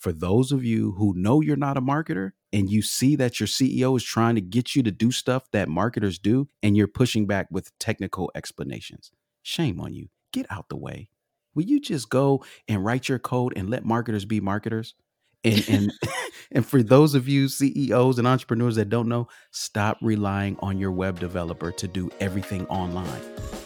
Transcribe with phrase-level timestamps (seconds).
[0.00, 3.46] for those of you who know you're not a marketer and you see that your
[3.46, 7.26] CEO is trying to get you to do stuff that marketers do and you're pushing
[7.26, 10.08] back with technical explanations, shame on you.
[10.32, 11.10] Get out the way.
[11.54, 14.94] Will you just go and write your code and let marketers be marketers?
[15.44, 15.92] And and
[16.52, 20.92] and for those of you CEOs and entrepreneurs that don't know, stop relying on your
[20.92, 23.59] web developer to do everything online.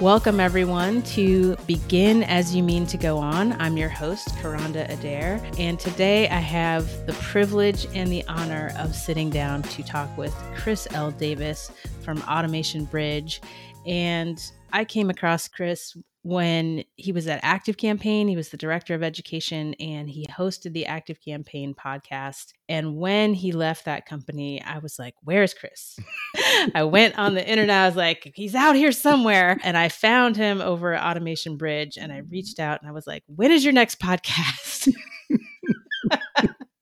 [0.00, 3.60] Welcome, everyone, to Begin As You Mean to Go On.
[3.60, 8.94] I'm your host, Karanda Adair, and today I have the privilege and the honor of
[8.94, 11.10] sitting down to talk with Chris L.
[11.10, 11.72] Davis
[12.04, 13.40] from Automation Bridge.
[13.86, 14.40] And
[14.72, 15.96] I came across Chris
[16.28, 18.28] when he was at Active Campaign.
[18.28, 22.52] He was the director of education and he hosted the Active Campaign podcast.
[22.68, 25.98] And when he left that company, I was like, Where's Chris?
[26.74, 27.84] I went on the internet.
[27.84, 29.58] I was like, He's out here somewhere.
[29.64, 33.06] And I found him over at Automation Bridge and I reached out and I was
[33.06, 34.92] like, When is your next podcast?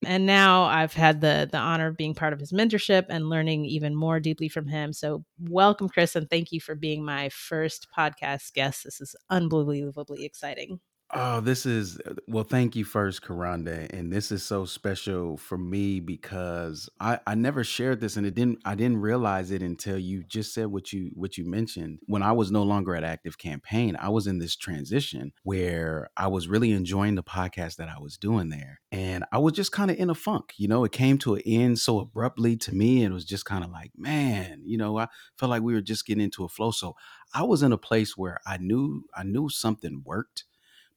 [0.07, 3.65] and now I've had the the honor of being part of his mentorship and learning
[3.67, 4.93] even more deeply from him.
[4.93, 8.85] So welcome, Chris, and thank you for being my first podcast guest.
[8.85, 10.81] This is unbelievably exciting.
[11.15, 13.89] Oh, this is uh, well, thank you first, Karanda.
[13.97, 18.35] And this is so special for me because I, I never shared this and it
[18.35, 22.01] didn't I didn't realize it until you just said what you what you mentioned.
[22.07, 26.27] When I was no longer at Active Campaign, I was in this transition where I
[26.27, 28.81] was really enjoying the podcast that I was doing there.
[28.91, 30.55] And I was just kind of in a funk.
[30.57, 33.05] You know, it came to an end so abruptly to me.
[33.05, 35.07] And it was just kind of like, man, you know, I
[35.39, 36.73] felt like we were just getting into a flow.
[36.73, 36.97] So
[37.33, 40.45] I was in a place where I knew I knew something worked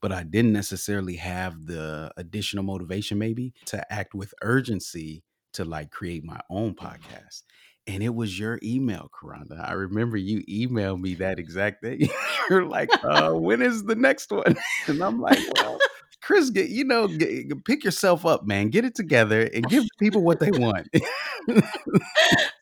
[0.01, 5.91] but I didn't necessarily have the additional motivation maybe to act with urgency to like
[5.91, 7.43] create my own podcast.
[7.87, 9.67] And it was your email, Karanda.
[9.67, 12.09] I remember you emailed me that exact day.
[12.49, 14.55] You're like, uh, when is the next one?
[14.87, 15.77] And I'm like, well,
[16.21, 18.69] Chris, get you know, get, pick yourself up, man.
[18.69, 20.87] Get it together and give people what they want.
[21.49, 21.61] so.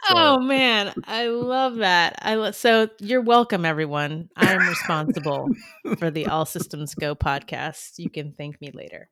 [0.09, 2.19] Oh man, I love that.
[2.22, 4.29] I lo- so you're welcome, everyone.
[4.35, 5.50] I am responsible
[5.97, 7.97] for the All Systems Go podcast.
[7.97, 9.09] You can thank me later.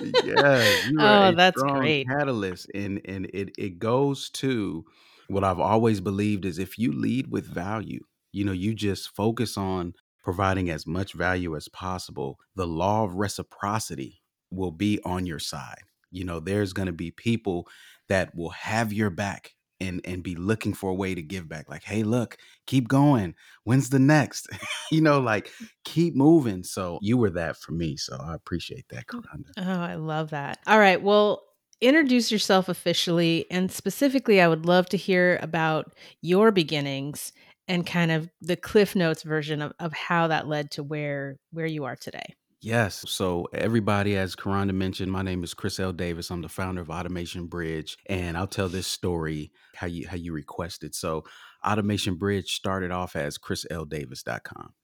[0.00, 4.84] yeah, oh, that's great catalyst, and and it it goes to
[5.28, 8.00] what I've always believed is if you lead with value,
[8.32, 13.14] you know, you just focus on providing as much value as possible, the law of
[13.14, 15.82] reciprocity will be on your side.
[16.10, 17.66] You know, there's going to be people
[18.08, 21.68] that will have your back and and be looking for a way to give back
[21.68, 23.34] like hey look keep going
[23.64, 24.48] when's the next
[24.92, 25.50] you know like
[25.84, 29.50] keep moving so you were that for me so i appreciate that oh, Karanda.
[29.58, 31.42] oh i love that all right well
[31.80, 37.32] introduce yourself officially and specifically i would love to hear about your beginnings
[37.68, 41.66] and kind of the cliff notes version of, of how that led to where where
[41.66, 42.34] you are today
[42.64, 43.04] Yes.
[43.08, 45.92] So, everybody, as Karanda mentioned, my name is Chris L.
[45.92, 46.30] Davis.
[46.30, 50.32] I'm the founder of Automation Bridge, and I'll tell this story how you how you
[50.32, 50.94] requested.
[50.94, 51.24] So,
[51.66, 54.74] Automation Bridge started off as chrisldavis.com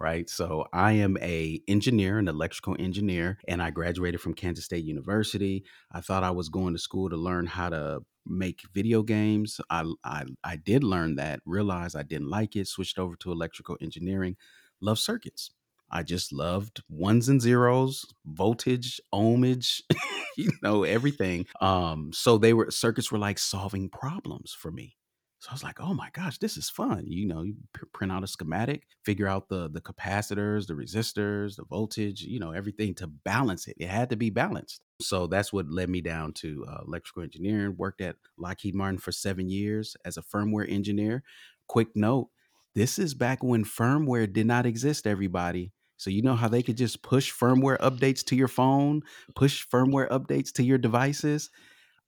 [0.00, 0.28] right?
[0.28, 5.64] So I am a engineer, an electrical engineer, and I graduated from Kansas State University.
[5.92, 9.60] I thought I was going to school to learn how to make video games.
[9.70, 13.76] I I, I did learn that, realized I didn't like it, switched over to electrical
[13.80, 14.36] engineering,
[14.80, 15.50] love circuits.
[15.90, 19.82] I just loved ones and zeros, voltage, ohmage,
[20.36, 21.46] you know, everything.
[21.60, 24.96] Um, so they were circuits were like solving problems for me.
[25.44, 27.04] So I was like, oh my gosh, this is fun.
[27.06, 31.56] You know, you p- print out a schematic, figure out the the capacitors, the resistors,
[31.56, 33.76] the voltage, you know, everything to balance it.
[33.78, 34.80] It had to be balanced.
[35.02, 37.74] So that's what led me down to uh, electrical engineering.
[37.76, 41.22] Worked at Lockheed Martin for seven years as a firmware engineer.
[41.66, 42.30] Quick note:
[42.74, 45.06] this is back when firmware did not exist.
[45.06, 45.72] Everybody.
[45.98, 49.02] So you know how they could just push firmware updates to your phone,
[49.34, 51.50] push firmware updates to your devices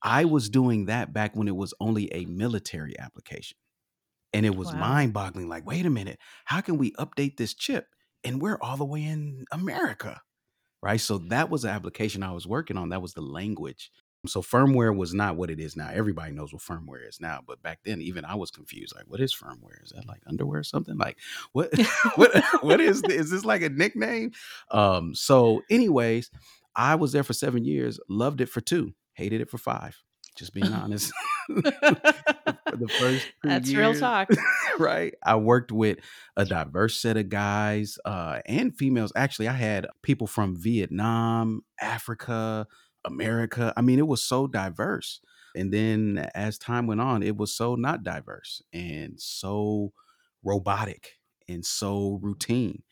[0.06, 3.59] I was doing that back when it was only a military application.
[4.33, 4.78] And it was wow.
[4.78, 7.89] mind boggling like, wait a minute, how can we update this chip?
[8.22, 10.21] And we're all the way in America.
[10.81, 11.00] Right.
[11.00, 12.91] So that was the application I was working on.
[12.91, 13.91] That was the language.
[14.26, 15.91] So firmware was not what it is now.
[15.93, 18.94] Everybody knows what firmware is now, but back then, even I was confused.
[18.94, 19.82] Like, what is firmware?
[19.82, 20.97] Is that like underwear or something?
[20.97, 21.19] Like,
[21.53, 21.70] what,
[22.14, 22.32] what,
[22.62, 24.32] what is is this like a nickname?
[24.70, 25.14] Um.
[25.14, 26.31] So, anyways,
[26.75, 28.00] I was there for seven years.
[28.08, 29.97] Loved it for two hated it for five.
[30.37, 31.13] Just being honest.
[31.49, 34.29] the first That's years, real talk.
[34.79, 35.15] right.
[35.25, 35.99] I worked with
[36.37, 39.13] a diverse set of guys uh, and females.
[39.17, 42.67] Actually, I had people from Vietnam, Africa,
[43.05, 43.73] America.
[43.77, 45.21] I mean, it was so diverse.
[45.55, 49.93] And then as time went on, it was so not diverse and so
[50.45, 51.13] robotic
[51.49, 52.83] and so routine.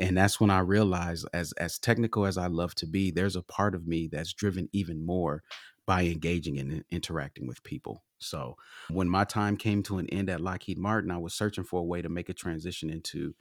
[0.00, 3.42] And that's when I realized as as technical as I love to be, there's a
[3.42, 5.42] part of me that's driven even more
[5.86, 8.04] by engaging and interacting with people.
[8.18, 8.56] So
[8.88, 11.84] when my time came to an end at Lockheed Martin, I was searching for a
[11.84, 13.34] way to make a transition into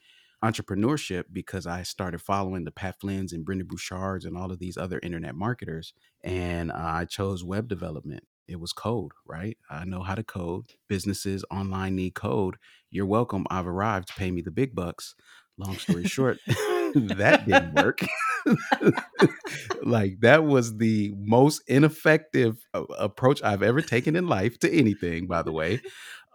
[0.44, 4.78] entrepreneurship because I started following the Pat Flynn's and Brendon Burchards and all of these
[4.78, 5.94] other internet marketers.
[6.22, 8.26] And uh, I chose web development.
[8.46, 9.58] It was code, right?
[9.70, 10.66] I know how to code.
[10.90, 12.58] Businesses online need code.
[12.92, 13.46] You're welcome.
[13.50, 14.10] I've arrived.
[14.18, 15.16] Pay me the big bucks.
[15.58, 16.40] Long story short,
[16.94, 18.00] that didn't work.
[19.84, 25.28] like that was the most ineffective uh, approach I've ever taken in life to anything,
[25.28, 25.82] by the way.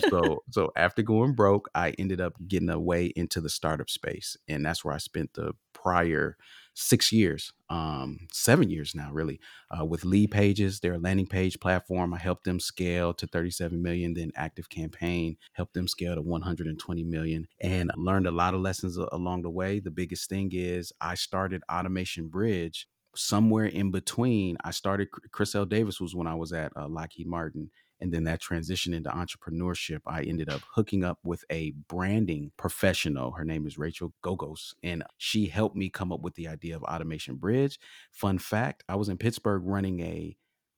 [0.09, 4.65] So so after going broke, I ended up getting away into the startup space and
[4.65, 6.37] that's where I spent the prior
[6.79, 9.41] six years, um, seven years now, really,
[9.77, 12.15] uh, with Lead Pages, their landing page platform.
[12.15, 17.03] I helped them scale to 37 million, then Active Campaign helped them scale to 120
[17.03, 19.81] million, and learned a lot of lessons along the way.
[19.81, 22.87] The biggest thing is I started Automation Bridge
[23.17, 24.57] somewhere in between.
[24.63, 25.67] I started Chris L.
[25.67, 30.01] Davis was when I was at uh, Lockheed Martin and then that transition into entrepreneurship,
[30.07, 33.33] I ended up hooking up with a branding professional.
[33.33, 36.83] Her name is Rachel Gogos, and she helped me come up with the idea of
[36.85, 37.79] Automation Bridge.
[38.11, 40.37] Fun fact I was in Pittsburgh running a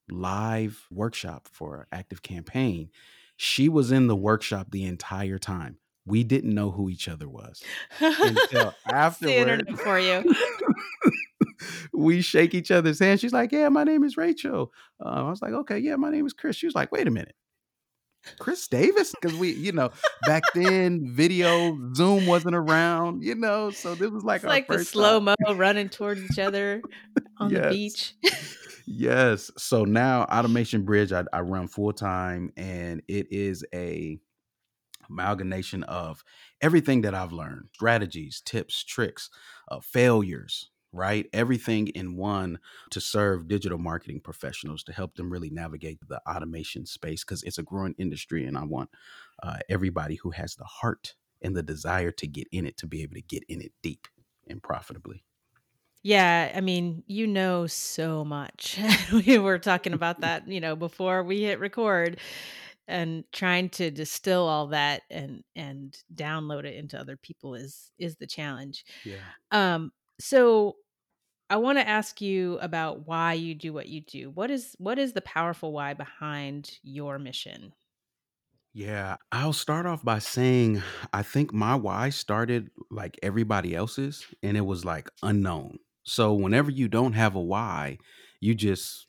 [0.09, 2.89] live workshop for Active Campaign.
[3.37, 5.77] She was in the workshop the entire time.
[6.05, 7.61] We didn't know who each other was
[7.99, 9.79] until afterward.
[9.79, 10.23] for you.
[11.93, 13.19] we shake each other's hands.
[13.19, 14.71] She's like, "Yeah, my name is Rachel."
[15.03, 17.11] Uh, I was like, "Okay, yeah, my name is Chris." She was like, "Wait a
[17.11, 17.35] minute,
[18.39, 19.89] Chris Davis?" Because we, you know,
[20.25, 24.83] back then video Zoom wasn't around, you know, so this was like it's like the
[24.83, 26.81] slow mo running towards each other
[27.37, 27.63] on yes.
[27.63, 28.13] the beach.
[28.87, 29.51] yes.
[29.57, 34.19] So now Automation Bridge, I, I run full time, and it is a
[35.11, 36.23] amalgamation of
[36.61, 39.29] everything that I've learned strategies, tips, tricks,
[39.69, 41.27] uh, failures, right?
[41.33, 42.59] Everything in one
[42.89, 47.57] to serve digital marketing professionals to help them really navigate the automation space because it's
[47.57, 48.45] a growing industry.
[48.45, 48.89] And I want
[49.43, 53.01] uh, everybody who has the heart and the desire to get in it to be
[53.01, 54.07] able to get in it deep
[54.47, 55.23] and profitably.
[56.03, 58.79] Yeah, I mean, you know so much.
[59.13, 62.19] we were talking about that, you know, before we hit record
[62.87, 68.15] and trying to distill all that and and download it into other people is is
[68.17, 68.83] the challenge.
[69.05, 69.17] Yeah.
[69.51, 69.91] Um
[70.21, 70.75] so
[71.49, 74.29] I want to ask you about why you do what you do.
[74.29, 77.73] What is what is the powerful why behind your mission?
[78.73, 80.81] Yeah, I'll start off by saying
[81.11, 85.79] I think my why started like everybody else's and it was like unknown.
[86.03, 87.97] So whenever you don't have a why,
[88.39, 89.07] you just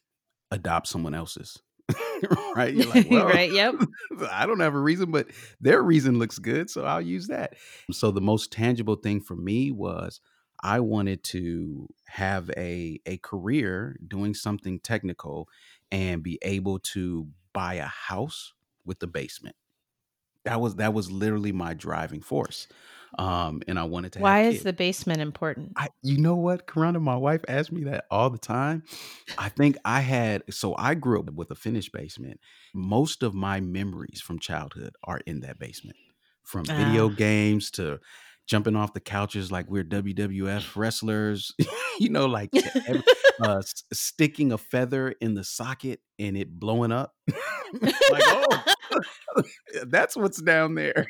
[0.50, 1.62] adopt someone else's.
[2.56, 2.74] right?
[2.74, 3.74] You're like, well, right, yep.
[4.30, 5.28] I don't have a reason, but
[5.60, 7.54] their reason looks good, so I'll use that.
[7.90, 10.20] So the most tangible thing for me was
[10.62, 15.48] I wanted to have a a career doing something technical
[15.90, 18.52] and be able to buy a house
[18.84, 19.56] with the basement.
[20.44, 22.68] That was that was literally my driving force.
[23.18, 24.20] Um, and I wanted to.
[24.20, 25.72] Why is the basement important?
[25.76, 28.84] I, you know what, Karanda, my wife asks me that all the time.
[29.36, 32.40] I think I had so I grew up with a finished basement.
[32.72, 35.98] Most of my memories from childhood are in that basement,
[36.42, 37.14] from video ah.
[37.14, 38.00] games to
[38.46, 41.52] jumping off the couches like we're WWF wrestlers,
[41.98, 42.50] you know, like
[43.42, 43.62] uh,
[43.92, 47.14] sticking a feather in the socket and it blowing up.
[47.80, 47.94] like,
[48.26, 48.62] oh,
[49.86, 51.06] that's what's down there.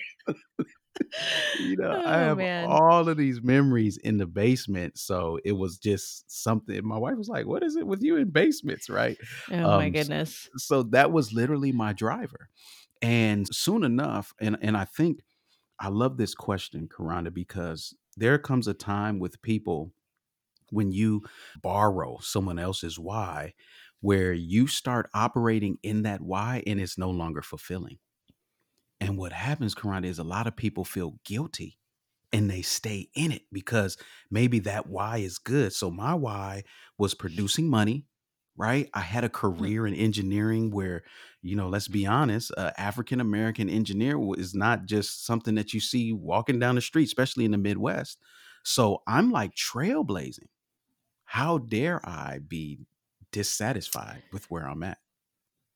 [1.59, 2.67] you know, oh, I have man.
[2.69, 4.99] all of these memories in the basement.
[4.99, 6.87] So it was just something.
[6.87, 8.89] My wife was like, What is it with you in basements?
[8.89, 9.17] Right.
[9.51, 10.49] Oh, um, my goodness.
[10.57, 12.51] So, so that was literally my driver.
[13.01, 15.23] And soon enough, and, and I think
[15.79, 19.93] I love this question, Karanda, because there comes a time with people
[20.71, 21.23] when you
[21.63, 23.55] borrow someone else's why,
[24.01, 27.99] where you start operating in that why and it's no longer fulfilling.
[29.01, 31.79] And what happens, Karanda, is a lot of people feel guilty
[32.33, 33.97] and they stay in it because
[34.31, 35.73] maybe that why is good.
[35.73, 36.65] So my why
[36.99, 38.07] was producing money
[38.57, 38.89] right?
[38.95, 41.03] I had a career in engineering where,
[41.43, 45.81] you know, let's be honest, uh, African American engineer is not just something that you
[45.81, 48.19] see walking down the street, especially in the Midwest.
[48.65, 50.49] So I'm like trailblazing.
[51.25, 52.81] How dare I be
[53.33, 54.99] dissatisfied with where I'm at?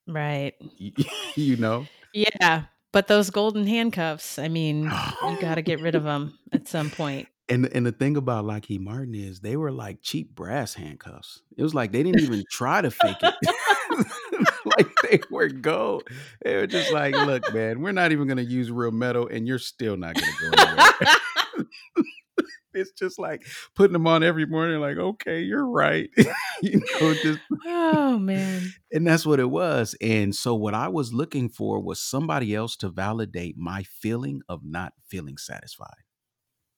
[0.07, 0.53] Right.
[1.35, 1.87] you know?
[2.13, 2.65] Yeah.
[2.93, 6.89] But those golden handcuffs, I mean, you got to get rid of them at some
[6.89, 7.27] point.
[7.49, 11.41] And and the thing about Lockheed Martin is they were like cheap brass handcuffs.
[11.57, 13.35] It was like they didn't even try to fake it.
[14.65, 16.03] like they were gold.
[16.43, 19.59] They were just like, look, man, we're not even gonna use real metal, and you're
[19.59, 21.15] still not gonna go anywhere.
[22.73, 23.43] it's just like
[23.75, 26.09] putting them on every morning, like, okay, you're right.
[26.61, 28.73] you know, just oh man.
[28.91, 29.95] And that's what it was.
[30.01, 34.61] And so what I was looking for was somebody else to validate my feeling of
[34.63, 36.03] not feeling satisfied.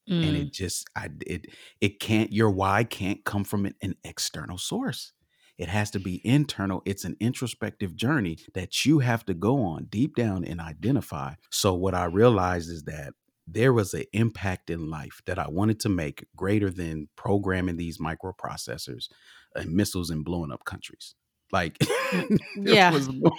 [0.10, 0.28] Mm.
[0.28, 1.48] And it just I it
[1.82, 5.14] it can't your why can't come from an, an external source.
[5.58, 6.82] It has to be internal.
[6.86, 11.34] It's an introspective journey that you have to go on deep down and identify.
[11.52, 13.14] So, what I realized is that
[13.46, 17.98] there was an impact in life that I wanted to make greater than programming these
[17.98, 19.10] microprocessors
[19.54, 21.16] and missiles and blowing up countries.
[21.52, 21.78] Like,
[22.12, 23.32] there yeah, was more,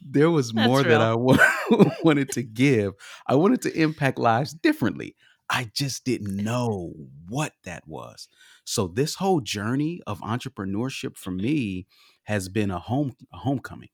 [0.00, 1.14] there was more that I
[2.02, 2.94] wanted to give.
[3.26, 5.16] I wanted to impact lives differently.
[5.48, 6.92] I just didn't know
[7.28, 8.28] what that was.
[8.64, 11.86] So this whole journey of entrepreneurship for me
[12.24, 13.90] has been a home a homecoming,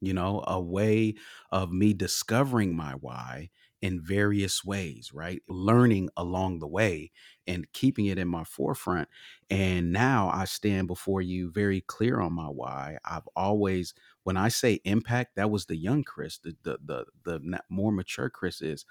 [0.00, 1.14] you know, a way
[1.50, 3.50] of me discovering my why
[3.82, 5.42] in various ways, right?
[5.48, 7.12] Learning along the way
[7.46, 9.08] and keeping it in my forefront.
[9.50, 12.98] And now I stand before you very clear on my why.
[13.04, 17.60] I've always when I say impact, that was the young Chris, the the the, the
[17.70, 18.84] more mature Chris is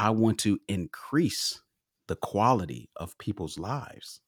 [0.00, 1.60] I want to increase
[2.08, 4.20] the quality of people's lives.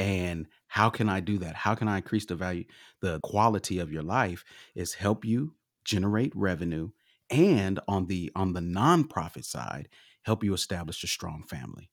[0.00, 1.54] And how can I do that?
[1.54, 2.64] How can I increase the value,
[3.00, 4.44] the quality of your life
[4.74, 6.90] is help you generate revenue
[7.30, 9.88] and on the on the nonprofit side,
[10.22, 11.88] help you establish a strong family.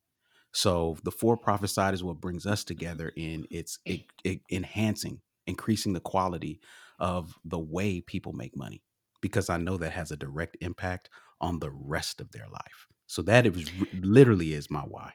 [0.51, 5.93] So the for-profit side is what brings us together in it's it, it enhancing, increasing
[5.93, 6.62] the quality
[6.98, 8.82] of the way people make money
[9.22, 12.88] because I know that has a direct impact on the rest of their life.
[13.07, 15.13] So that it was literally is my why.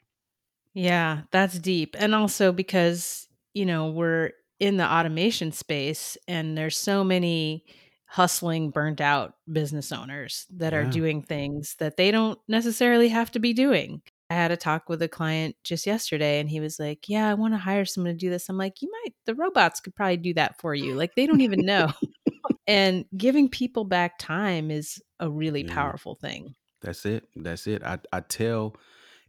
[0.74, 1.96] Yeah, that's deep.
[1.98, 7.64] And also because, you know, we're in the automation space and there's so many
[8.06, 10.80] hustling burnt out business owners that yeah.
[10.80, 14.02] are doing things that they don't necessarily have to be doing.
[14.30, 17.34] I had a talk with a client just yesterday and he was like, "Yeah, I
[17.34, 20.18] want to hire someone to do this." I'm like, "You might the robots could probably
[20.18, 20.94] do that for you.
[20.94, 21.92] Like they don't even know."
[22.66, 25.74] and giving people back time is a really yeah.
[25.74, 26.54] powerful thing.
[26.80, 27.28] That's it.
[27.34, 27.82] That's it.
[27.82, 28.76] I, I tell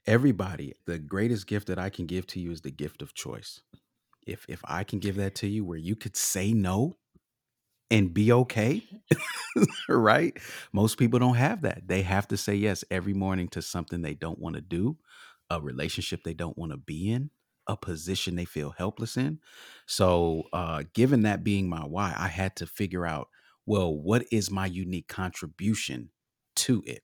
[0.08, 3.62] everybody the greatest gift that I can give to you is the gift of choice.
[4.28, 6.98] If if I can give that to you where you could say no
[7.92, 8.84] and be okay,
[9.90, 10.38] right?
[10.74, 11.88] Most people don't have that.
[11.88, 14.98] They have to say yes every morning to something they don't want to do,
[15.50, 17.32] a relationship they don't want to be in,
[17.68, 19.40] a position they feel helpless in.
[19.88, 23.30] So, uh, given that being my why, I had to figure out
[23.66, 26.10] well, what is my unique contribution
[26.56, 27.04] to it?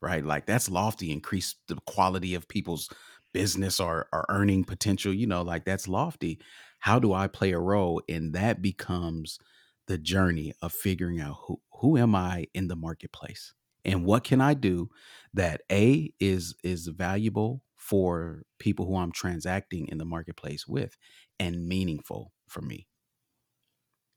[0.00, 0.24] Right?
[0.24, 2.88] Like that's lofty, increase the quality of people's
[3.32, 6.40] business or, or earning potential, you know, like that's lofty.
[6.80, 8.02] How do I play a role?
[8.08, 9.38] And that becomes
[9.86, 13.54] the journey of figuring out who, who am I in the marketplace?
[13.84, 14.88] And what can I do
[15.34, 20.96] that A is is valuable for people who I'm transacting in the marketplace with
[21.38, 22.88] and meaningful for me.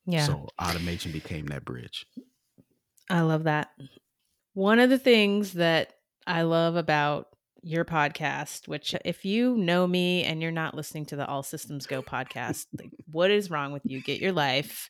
[0.06, 0.26] Yeah.
[0.26, 2.06] So automation became that bridge.
[3.10, 3.72] I love that.
[4.60, 5.94] One of the things that
[6.28, 7.30] I love about
[7.62, 11.88] your podcast, which if you know me and you're not listening to the All Systems
[11.88, 14.02] Go podcast, like what is wrong with you?
[14.02, 14.90] Get your life.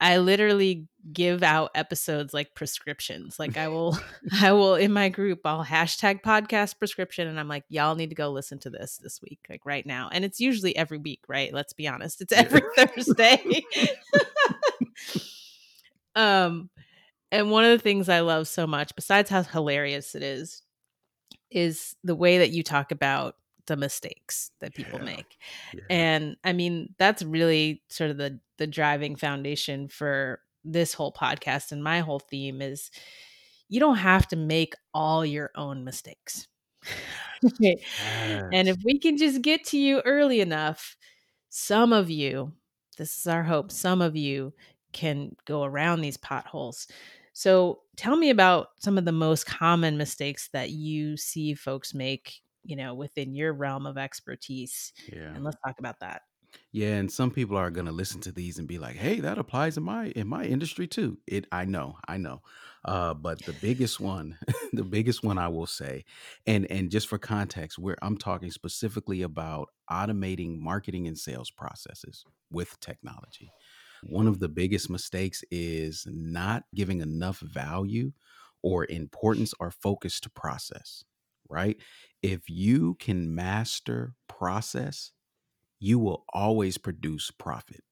[0.00, 3.38] I literally give out episodes like prescriptions.
[3.38, 3.98] Like I will
[4.40, 8.16] I will in my group, I'll hashtag podcast prescription and I'm like, y'all need to
[8.16, 10.08] go listen to this this week, like right now.
[10.12, 11.52] And it's usually every week, right?
[11.52, 12.22] Let's be honest.
[12.22, 13.64] It's every Thursday.
[16.16, 16.70] um
[17.34, 20.62] and one of the things I love so much, besides how hilarious it is,
[21.50, 23.36] is the way that you talk about
[23.66, 25.04] the mistakes that people yeah.
[25.04, 25.36] make.
[25.72, 25.80] Yeah.
[25.90, 31.72] And I mean, that's really sort of the the driving foundation for this whole podcast
[31.72, 32.90] and my whole theme is
[33.68, 36.46] you don't have to make all your own mistakes.
[37.58, 37.80] yes.
[38.52, 40.96] And if we can just get to you early enough,
[41.48, 42.52] some of you,
[42.96, 44.52] this is our hope, some of you
[44.92, 46.86] can go around these potholes.
[47.34, 52.40] So tell me about some of the most common mistakes that you see folks make,
[52.64, 54.92] you know, within your realm of expertise.
[55.12, 55.34] Yeah.
[55.34, 56.22] And let's talk about that.
[56.70, 59.38] Yeah, and some people are going to listen to these and be like, "Hey, that
[59.38, 62.42] applies in my in my industry too." It I know, I know.
[62.84, 64.38] Uh, but the biggest one,
[64.72, 66.04] the biggest one I will say,
[66.46, 72.24] and and just for context, where I'm talking specifically about automating marketing and sales processes
[72.50, 73.50] with technology.
[74.08, 78.12] One of the biggest mistakes is not giving enough value
[78.62, 81.04] or importance or focus to process,
[81.48, 81.76] right?
[82.22, 85.12] If you can master process,
[85.80, 87.82] you will always produce profit.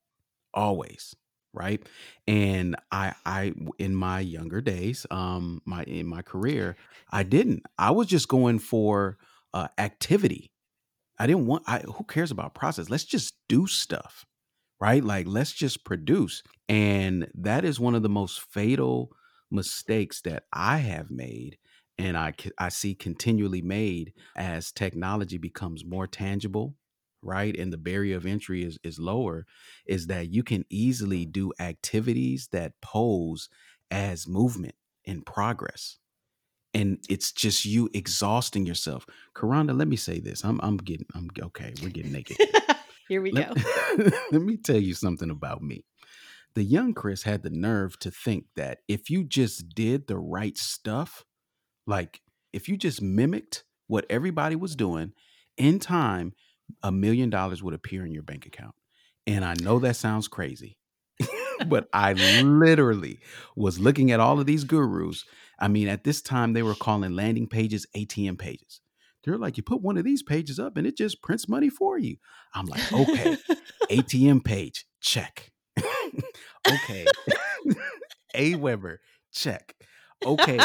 [0.55, 1.17] Always
[1.55, 1.87] right
[2.27, 6.77] and i i in my younger days um my in my career
[7.11, 9.19] i didn't i was just going for
[9.55, 10.51] uh activity
[11.19, 12.91] I didn't want I who cares about process?
[12.91, 14.27] Let's just do stuff.
[14.83, 15.05] Right?
[15.05, 16.43] Like let's just produce.
[16.69, 19.13] And that is one of the most fatal
[19.51, 21.59] mistakes that I have made
[21.99, 26.75] and I I see continually made as technology becomes more tangible,
[27.23, 27.57] right?
[27.57, 29.47] And the barrier of entry is is lower
[29.87, 33.51] is that you can easily do activities that pose
[33.93, 34.75] as movement
[35.07, 35.99] and progress
[36.75, 39.07] and it's just you exhausting yourself.
[39.37, 40.45] Karanda, let me say this.
[40.45, 41.75] I'm I'm getting I'm okay.
[41.83, 42.39] We're getting naked.
[43.13, 43.63] Here we let, go.
[44.33, 45.85] let me tell you something about me.
[46.55, 50.57] The young Chris had the nerve to think that if you just did the right
[50.57, 51.23] stuff,
[51.87, 52.23] like
[52.55, 55.13] if you just mimicked what everybody was doing,
[55.59, 56.33] in time,
[56.83, 58.75] a million dollars would appear in your bank account.
[59.27, 60.79] And I know that sounds crazy,
[61.67, 63.21] but I literally
[63.55, 65.27] was looking at all of these gurus.
[65.61, 68.81] I mean, at this time, they were calling landing pages ATM pages.
[69.25, 71.99] They're like, you put one of these pages up and it just prints money for
[71.99, 72.17] you.
[72.55, 73.37] I'm like, okay,
[73.91, 75.51] ATM page, check.
[76.69, 77.07] okay.
[78.37, 78.99] AWeber,
[79.33, 79.75] check.
[80.25, 80.59] Okay.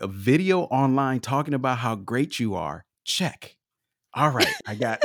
[0.00, 3.56] A video online talking about how great you are, check.
[4.14, 5.02] All right, I got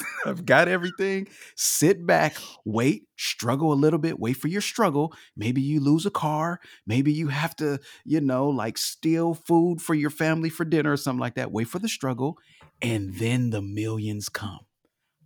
[0.26, 1.28] I've got everything.
[1.56, 5.14] Sit back, wait, struggle a little bit, wait for your struggle.
[5.36, 6.60] Maybe you lose a car.
[6.86, 10.96] Maybe you have to, you know, like steal food for your family for dinner or
[10.96, 11.52] something like that.
[11.52, 12.38] Wait for the struggle.
[12.80, 14.60] And then the millions come.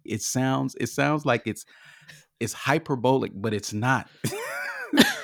[0.05, 1.65] It sounds, it sounds like it's
[2.39, 4.09] it's hyperbolic, but it's not.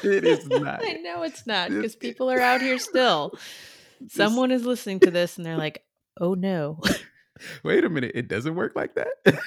[0.02, 0.80] it is not.
[0.82, 3.32] I know it's not because people are out here still.
[4.08, 5.84] Someone is listening to this and they're like,
[6.20, 6.80] oh no.
[7.62, 9.38] Wait a minute, it doesn't work like that.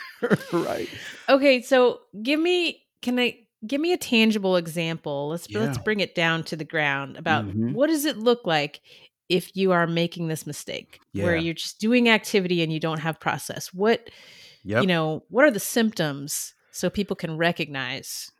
[0.54, 0.90] right.
[1.30, 5.30] Okay, so give me can I give me a tangible example?
[5.30, 5.60] Let's Yeah.
[5.60, 7.74] let's bring it down to the ground about Mhm.
[7.74, 8.82] what does it look like
[9.28, 13.20] if you are making this mistake where you're just doing activity and you don't have
[13.20, 13.74] process.
[13.74, 14.10] What
[14.64, 14.82] Yep.
[14.82, 18.32] you know, what are the symptoms so people can recognize?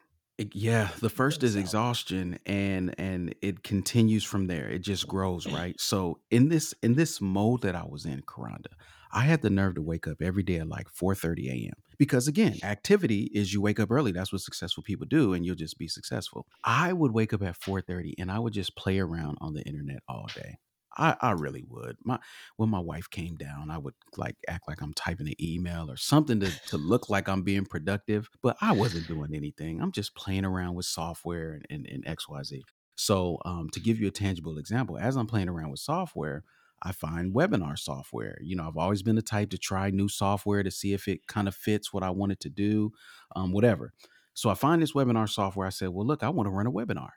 [0.54, 5.80] Yeah the first is exhaustion and and it continues from there it just grows right
[5.80, 8.74] so in this in this mode that i was in Karanda,
[9.16, 12.58] i had the nerve to wake up every day at like 4 a.m because again
[12.64, 15.88] activity is you wake up early that's what successful people do and you'll just be
[15.88, 19.64] successful i would wake up at 4.30 and i would just play around on the
[19.64, 20.58] internet all day
[20.98, 21.98] I, I really would.
[22.04, 22.20] My
[22.58, 25.98] when my wife came down, I would like act like I'm typing an email or
[25.98, 29.82] something to, to look like I'm being productive, but I wasn't doing anything.
[29.82, 32.62] I'm just playing around with software and, and, and XYZ.
[32.96, 36.44] So um, to give you a tangible example, as I'm playing around with software,
[36.84, 38.38] I find webinar software.
[38.42, 41.28] You know, I've always been the type to try new software to see if it
[41.28, 42.92] kind of fits what I wanted to do,
[43.36, 43.94] um, whatever.
[44.34, 45.66] So I find this webinar software.
[45.66, 47.12] I said, well, look, I want to run a webinar.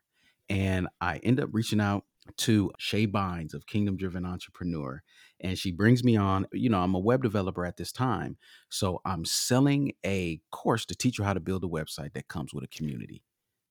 [0.48, 2.04] And I end up reaching out
[2.36, 5.02] to Shae Bynes of Kingdom Driven Entrepreneur.
[5.40, 6.46] And she brings me on.
[6.52, 8.36] You know, I'm a web developer at this time.
[8.70, 12.54] So I'm selling a course to teach you how to build a website that comes
[12.54, 13.22] with a community.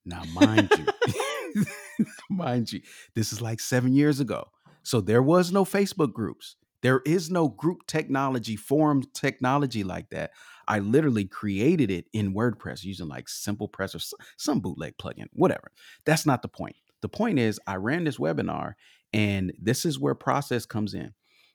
[0.04, 1.64] Now, mind you,
[2.30, 2.80] mind you,
[3.14, 4.48] this is like seven years ago.
[4.82, 6.56] So there was no Facebook groups.
[6.82, 10.30] There is no group technology, forum technology like that.
[10.68, 14.00] I literally created it in WordPress using like Simple Press or
[14.36, 15.72] some bootleg plugin, whatever.
[16.04, 16.76] That's not the point.
[17.00, 18.74] The point is, I ran this webinar,
[19.12, 21.14] and this is where process comes in.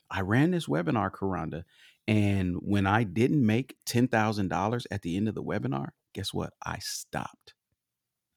[0.10, 1.64] I ran this webinar, Karanda,
[2.08, 6.54] and when I didn't make $10,000 at the end of the webinar, guess what?
[6.66, 7.54] I stopped.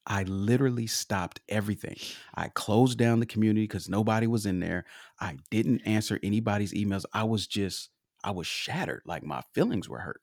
[0.07, 1.97] I literally stopped everything.
[2.33, 4.85] I closed down the community because nobody was in there.
[5.19, 7.03] I didn't answer anybody's emails.
[7.13, 7.89] I was just,
[8.23, 9.01] I was shattered.
[9.05, 10.21] Like my feelings were hurt.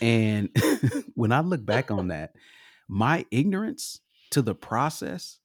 [0.00, 0.48] And
[1.14, 2.34] when I look back on that,
[2.88, 5.38] my ignorance to the process,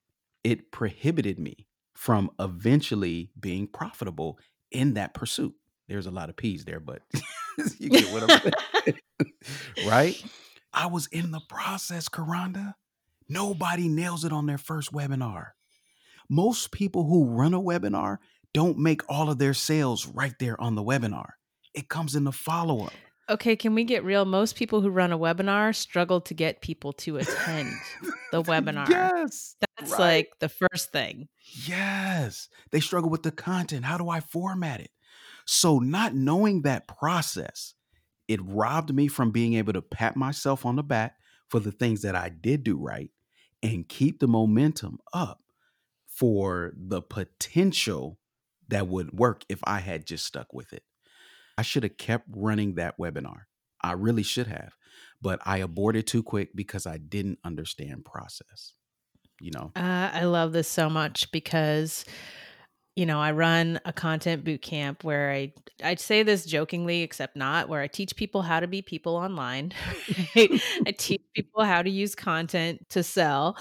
[0.45, 4.39] it prohibited me from eventually being profitable
[4.71, 5.53] in that pursuit.
[5.89, 7.01] There's a lot of P's there, but
[7.79, 8.53] you get what I'm
[8.85, 9.35] saying.
[9.87, 10.23] right?
[10.73, 12.75] I was in the process, Karanda.
[13.31, 15.51] Nobody nails it on their first webinar.
[16.29, 18.17] Most people who run a webinar
[18.53, 21.29] don't make all of their sales right there on the webinar.
[21.73, 22.93] It comes in the follow up.
[23.29, 24.25] Okay, can we get real?
[24.25, 27.71] Most people who run a webinar struggle to get people to attend
[28.33, 28.89] the webinar.
[28.89, 29.55] Yes.
[29.79, 29.99] That's right.
[29.99, 31.29] like the first thing.
[31.65, 32.49] Yes.
[32.73, 33.85] They struggle with the content.
[33.85, 34.91] How do I format it?
[35.45, 37.75] So, not knowing that process,
[38.27, 41.15] it robbed me from being able to pat myself on the back
[41.47, 43.09] for the things that I did do right
[43.63, 45.41] and keep the momentum up
[46.07, 48.19] for the potential
[48.67, 50.83] that would work if I had just stuck with it.
[51.57, 53.43] I should have kept running that webinar.
[53.81, 54.73] I really should have,
[55.21, 58.73] but I aborted too quick because I didn't understand process.
[59.39, 59.71] You know?
[59.75, 62.05] Uh, I love this so much because
[62.95, 67.35] you know, I run a content boot camp where I I say this jokingly, except
[67.35, 69.71] not, where I teach people how to be people online.
[70.35, 73.57] I teach people how to use content to sell.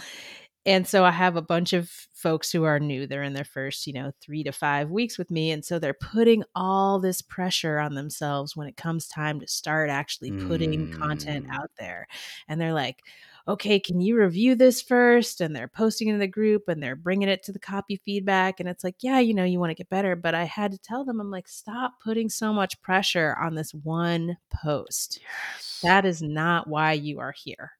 [0.66, 3.06] And so I have a bunch of folks who are new.
[3.06, 5.50] They're in their first, you know, three to five weeks with me.
[5.50, 9.88] And so they're putting all this pressure on themselves when it comes time to start
[9.88, 12.06] actually putting content Mm, out there.
[12.46, 13.02] And they're like,
[13.48, 15.40] okay, can you review this first?
[15.40, 18.60] And they're posting it in the group and they're bringing it to the copy feedback.
[18.60, 20.16] And it's like, yeah, you know, you want to get better.
[20.16, 23.72] But I had to tell them, I'm like, stop putting so much pressure on this
[23.72, 25.20] one post.
[25.22, 25.80] yes.
[25.82, 27.72] That is not why you are here.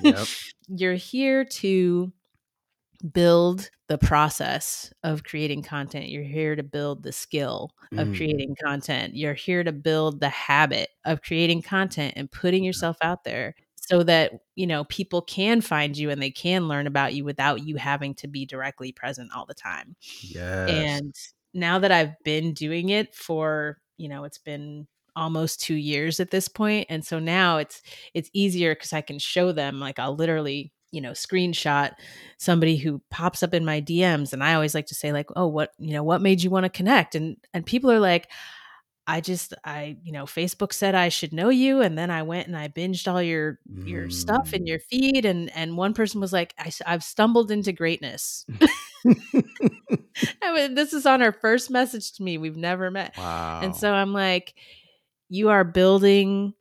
[0.00, 0.26] Yep.
[0.68, 2.12] You're here to
[3.12, 6.08] build the process of creating content.
[6.08, 9.14] You're here to build the skill of Mm, creating content.
[9.14, 13.54] You're here to build the habit of creating content and putting yourself out there
[13.86, 17.64] so that, you know, people can find you and they can learn about you without
[17.64, 19.96] you having to be directly present all the time.
[20.20, 20.66] yes.
[20.66, 21.14] And
[21.54, 26.30] now that I've been doing it for, you know, it's been almost 2 years at
[26.30, 27.80] this point and so now it's
[28.12, 31.92] it's easier cuz I can show them like I'll literally, you know, screenshot
[32.38, 35.46] somebody who pops up in my DMs and I always like to say like, "Oh,
[35.46, 38.28] what, you know, what made you want to connect?" And and people are like,
[39.06, 42.48] "I just I, you know, Facebook said I should know you and then I went
[42.48, 44.68] and I binged all your your stuff in Mm.
[44.68, 48.44] your feed and and one person was like, I, have stumbled into greatness."
[50.42, 52.38] I mean, this is on her first message to me.
[52.38, 53.16] We've never met.
[53.16, 53.60] Wow.
[53.62, 54.54] And so I'm like,
[55.28, 56.54] you are building,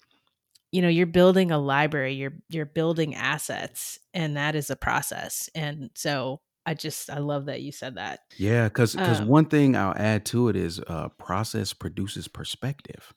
[0.72, 5.50] you know, you're building a library, you're you're building assets, and that is a process.
[5.56, 8.22] And so I just I love that you said that.
[8.38, 13.14] Yeah, because because Um one thing I'll add to it is uh, process produces perspective,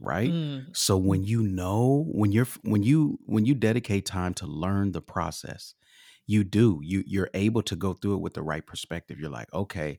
[0.00, 0.36] right?
[0.36, 4.46] mm, So mm, when you know when you're when you when you dedicate time to
[4.46, 5.74] learn the process,
[6.26, 9.20] you do you you're able to go through it with the right perspective.
[9.20, 9.98] You're like, okay,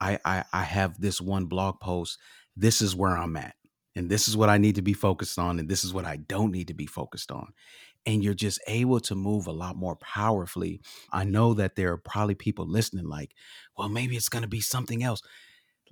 [0.00, 2.18] I I, I have this one blog post.
[2.56, 3.56] This is where I'm at,
[3.96, 6.16] and this is what I need to be focused on, and this is what I
[6.16, 7.52] don't need to be focused on
[8.08, 10.80] and you're just able to move a lot more powerfully.
[11.12, 13.32] I know that there are probably people listening like,
[13.76, 15.20] well, maybe it's going to be something else.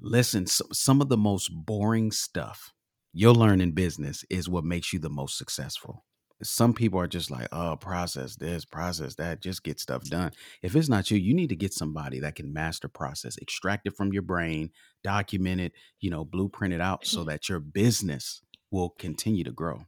[0.01, 2.73] Listen, some of the most boring stuff
[3.13, 6.07] you'll learn in business is what makes you the most successful.
[6.43, 10.33] Some people are just like, oh, process this, process that, just get stuff done.
[10.63, 13.95] If it's not you, you need to get somebody that can master process, extract it
[13.95, 14.71] from your brain,
[15.05, 17.29] document it, you know, blueprint it out so mm-hmm.
[17.29, 19.83] that your business will continue to grow.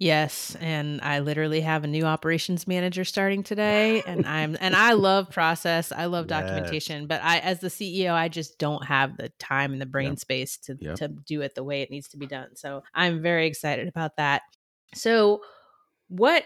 [0.00, 4.94] Yes, and I literally have a new operations manager starting today and I'm and I
[4.94, 5.92] love process.
[5.92, 6.40] I love Yes.
[6.42, 10.10] documentation, but I as the CEO, I just don't have the time and the brain
[10.12, 10.18] Yep.
[10.18, 10.96] space to Yep.
[10.96, 12.56] to do it the way it needs to be done.
[12.56, 14.42] So, I'm very excited about that.
[14.94, 15.42] So,
[16.08, 16.44] what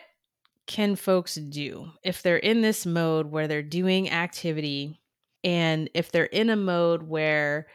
[0.66, 5.00] can folks do if they're in this mode where they're doing activity
[5.42, 7.66] and if they're in a mode where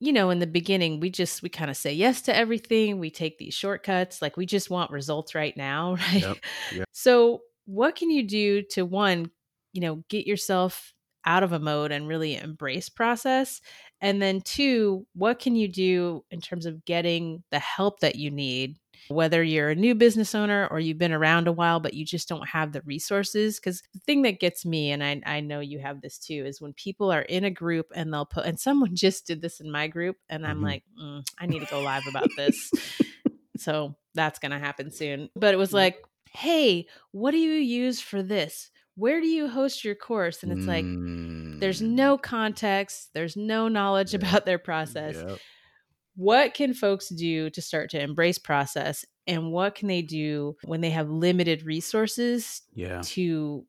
[0.00, 3.10] you know in the beginning we just we kind of say yes to everything we
[3.10, 6.36] take these shortcuts like we just want results right now right Yep.
[6.72, 6.88] Yep.
[6.92, 9.30] so what can you do to one
[9.72, 10.92] you know get yourself
[11.26, 13.60] out of a mode and really embrace process
[14.00, 18.30] and then two what can you do in terms of getting the help that you
[18.30, 18.76] need
[19.08, 22.28] whether you're a new business owner or you've been around a while but you just
[22.28, 25.78] don't have the resources because the thing that gets me and I, I know you
[25.78, 28.94] have this too is when people are in a group and they'll put and someone
[29.04, 30.62] just did this in my group and i'm Mhm.
[30.62, 32.70] like mm, i need to go live about this
[33.56, 38.00] so that's going to happen soon but it was like hey what do you use
[38.00, 40.84] for this where do you host your course and it's like
[41.60, 41.90] there's Mm.
[41.90, 44.22] no context there's no knowledge Yep.
[44.22, 45.38] about their process Yep.
[46.14, 50.80] What can folks do to start to embrace process and what can they do when
[50.80, 53.06] they have limited resources Yeah.
[53.06, 53.66] to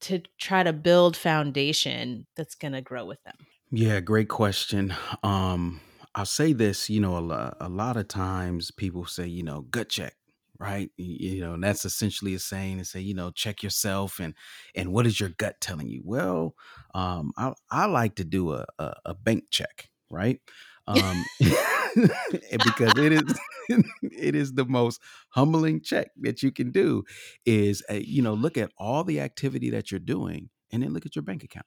[0.00, 4.94] to try to build foundation that's going to grow with them Yeah, great question.
[5.22, 5.80] Um,
[6.14, 9.62] I'll say this, you know, a lot, a lot of times people say, you know,
[9.62, 10.14] gut check,
[10.58, 10.90] right?
[10.96, 14.34] You, know, and that's essentially a saying to say, you know, check yourself and
[14.74, 16.02] and what is your gut telling you?
[16.04, 16.54] Well,
[16.94, 20.40] um, I I like to do a a, a bank check, right?
[20.86, 21.28] Um,
[22.64, 23.40] because it is
[24.02, 27.04] it is the most humbling check that you can do.
[27.44, 31.06] Is uh, you know, look at all the activity that you're doing, and then look
[31.06, 31.66] at your bank account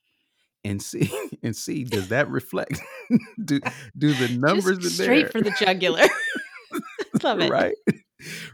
[0.64, 1.12] and see
[1.44, 2.80] and see does that reflect
[3.44, 3.60] do
[3.98, 6.06] do the numbers just straight for the jugular.
[7.24, 7.50] Love it.
[7.50, 7.76] Right?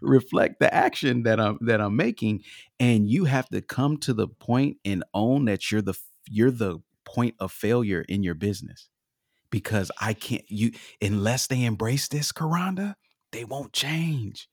[0.01, 2.41] Reflect the action that I'm that I'm making
[2.79, 5.95] and you have to come to the point and own that you're the
[6.29, 8.89] you're the point of failure in your business
[9.51, 12.95] because I can't you unless they embrace this Karanda
[13.31, 14.49] they won't change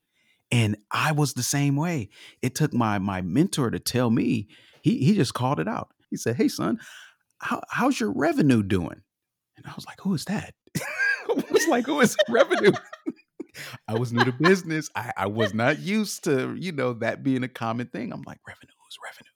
[0.50, 2.10] and I was the same way
[2.42, 4.48] it took my my mentor to tell me
[4.82, 6.78] he he just called it out he said hey son
[7.40, 9.02] how, how's your revenue doing
[9.56, 10.54] And I was like, who is that?
[10.78, 12.72] I was like, who is revenue?
[13.88, 14.88] I was new to business.
[14.96, 18.12] I, I was not used to, you know, that being a common thing.
[18.12, 19.30] I'm like, revenue is revenue.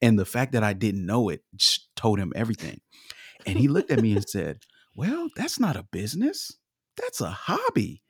[0.00, 1.42] And the fact that I didn't know it
[1.96, 2.80] told him everything.
[3.46, 4.60] And he looked at me and said,
[4.98, 6.56] Well, that's not a business.
[6.96, 8.02] That's a hobby.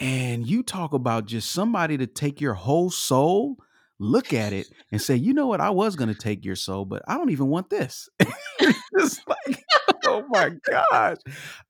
[0.00, 3.54] And you talk about just somebody to take your whole soul,
[4.00, 7.02] look at it and say, you know what, I was gonna take your soul, but
[7.06, 8.08] I don't even want this.
[8.18, 9.62] it's like,
[10.04, 11.18] oh my gosh.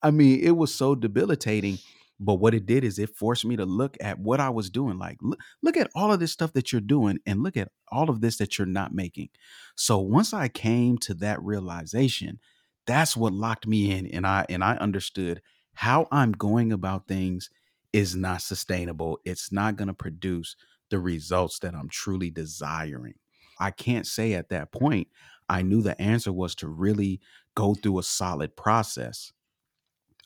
[0.02, 1.76] I mean, it was so debilitating.
[2.18, 4.96] But what it did is it forced me to look at what I was doing.
[4.98, 8.08] Like, look, look at all of this stuff that you're doing and look at all
[8.08, 9.28] of this that you're not making.
[9.76, 12.38] So once I came to that realization,
[12.86, 14.06] that's what locked me in.
[14.06, 15.42] And I and I understood
[15.74, 17.50] how I'm going about things
[17.92, 19.18] is not sustainable.
[19.24, 20.56] It's not going to produce
[20.90, 23.14] the results that I'm truly desiring.
[23.60, 25.08] I can't say at that point
[25.48, 27.20] I knew the answer was to really
[27.54, 29.32] go through a solid process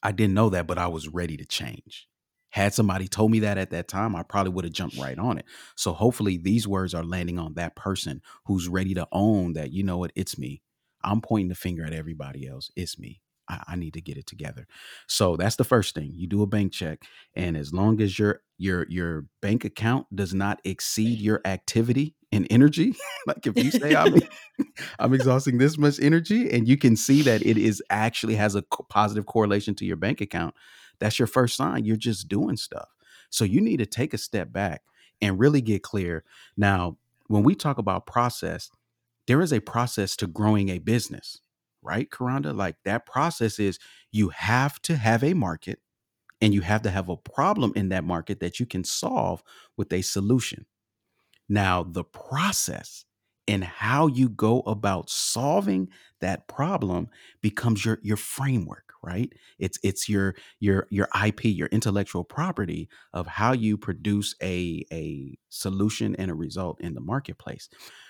[0.02, 2.08] I didn't know that, but I was ready to change.
[2.50, 5.38] Had somebody told me that at that time, I probably would have jumped right on
[5.38, 5.44] it.
[5.74, 9.82] So hopefully these words are landing on that person who's ready to own that, you
[9.82, 10.62] know what, it's me.
[11.06, 12.70] I'm pointing the finger at everybody else.
[12.76, 13.22] It's me.
[13.48, 14.66] I, I need to get it together.
[15.06, 16.10] So that's the first thing.
[16.12, 17.02] You do a bank check.
[17.34, 22.46] And as long as your your your bank account does not exceed your activity and
[22.50, 22.94] energy,
[23.26, 24.20] like if you say I'm
[24.98, 28.62] I'm exhausting this much energy and you can see that it is actually has a
[28.88, 30.54] positive correlation to your bank account,
[30.98, 31.84] that's your first sign.
[31.84, 32.88] You're just doing stuff.
[33.30, 34.82] So you need to take a step back
[35.20, 36.24] and really get clear.
[36.56, 38.70] Now, when we talk about process,
[39.26, 41.40] there is a process to growing a business,
[41.82, 42.54] right, Karanda?
[42.54, 43.78] Like that process is
[44.12, 45.80] you have to have a market
[46.40, 49.42] and you have to have a problem in that market that you can solve
[49.76, 50.66] with a solution.
[51.48, 53.04] Now, the process
[53.48, 55.88] and how you go about solving
[56.20, 57.08] that problem
[57.42, 63.26] becomes your your framework right it's it's your your your ip your intellectual property of
[63.26, 67.68] how you produce a a solution and a result in the marketplace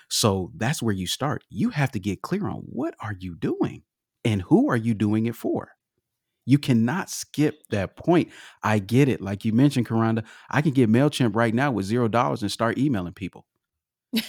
[0.09, 3.83] so that's where you start you have to get clear on what are you doing
[4.23, 5.71] and who are you doing it for
[6.47, 8.29] you cannot skip that point.
[8.63, 9.19] I get it.
[9.19, 12.77] Like you mentioned, Karanda, I can get MailChimp right now with zero dollars and start
[12.77, 13.45] emailing people.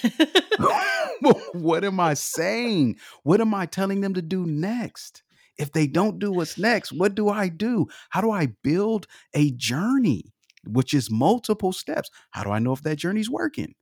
[1.52, 2.96] what am I saying?
[3.22, 5.22] What am I telling them to do next?
[5.58, 7.86] If they don't do what's next, what do I do?
[8.10, 10.32] How do I build a journey,
[10.64, 12.10] which is multiple steps?
[12.30, 13.74] How do I know if that journey's working?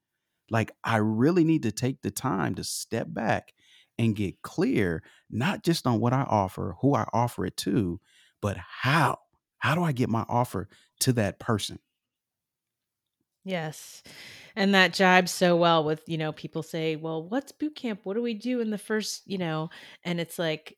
[0.51, 3.53] Like, I really need to take the time to step back
[3.99, 8.01] and get clear, not just on what I offer, who I offer it to,
[8.41, 9.19] but how.
[9.59, 10.69] How do I get my offer
[11.01, 11.79] to that person?
[13.45, 14.03] Yes.
[14.55, 18.01] And that jibes so well with, you know, people say, well, what's boot camp?
[18.05, 19.71] What do we do in the first, you know,
[20.05, 20.77] and it's like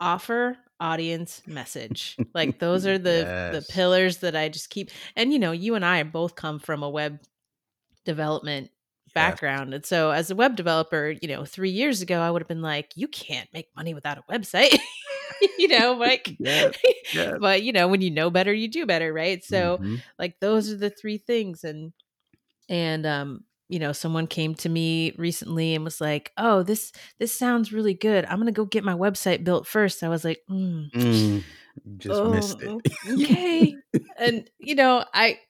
[0.00, 2.16] offer, audience, message.
[2.34, 3.54] Like those are the yes.
[3.66, 4.90] the pillars that I just keep.
[5.14, 7.20] And you know, you and I both come from a web
[8.04, 8.70] development
[9.16, 9.70] background.
[9.70, 9.76] Yes.
[9.76, 12.62] And so as a web developer, you know, 3 years ago I would have been
[12.62, 14.78] like, you can't make money without a website.
[15.58, 16.76] you know, like, yes,
[17.14, 17.34] yes.
[17.40, 19.42] but you know, when you know better, you do better, right?
[19.44, 19.96] So, mm-hmm.
[20.18, 21.64] like, those are the three things.
[21.64, 21.92] And,
[22.68, 27.32] and, um, you know, someone came to me recently and was like, "Oh, this this
[27.32, 28.24] sounds really good.
[28.26, 30.04] I'm gonna go get my website built first.
[30.04, 31.42] I was like, mm, mm,
[31.98, 33.74] "Just oh, missed it." okay,
[34.18, 35.40] and you know, I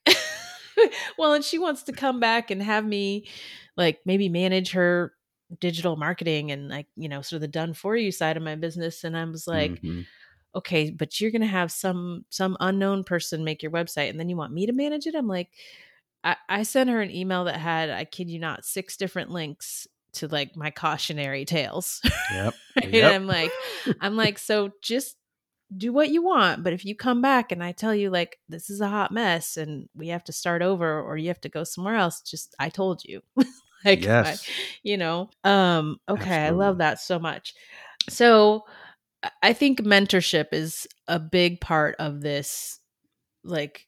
[1.18, 3.28] well, and she wants to come back and have me
[3.76, 5.12] like maybe manage her
[5.60, 8.56] digital marketing and like you know sort of the done for you side of my
[8.56, 10.00] business and i was like mm-hmm.
[10.56, 14.36] okay but you're gonna have some some unknown person make your website and then you
[14.36, 15.48] want me to manage it i'm like
[16.24, 19.86] i, I sent her an email that had i kid you not six different links
[20.14, 22.00] to like my cautionary tales
[22.32, 22.54] yep,
[22.88, 23.14] yep.
[23.14, 23.52] i'm like
[24.00, 25.16] i'm like so just
[25.74, 28.70] do what you want but if you come back and i tell you like this
[28.70, 31.64] is a hot mess and we have to start over or you have to go
[31.64, 33.20] somewhere else just i told you
[33.84, 34.48] like yes.
[34.82, 36.46] you know um okay Absolutely.
[36.46, 37.54] i love that so much
[38.08, 38.64] so
[39.42, 42.78] i think mentorship is a big part of this
[43.42, 43.86] like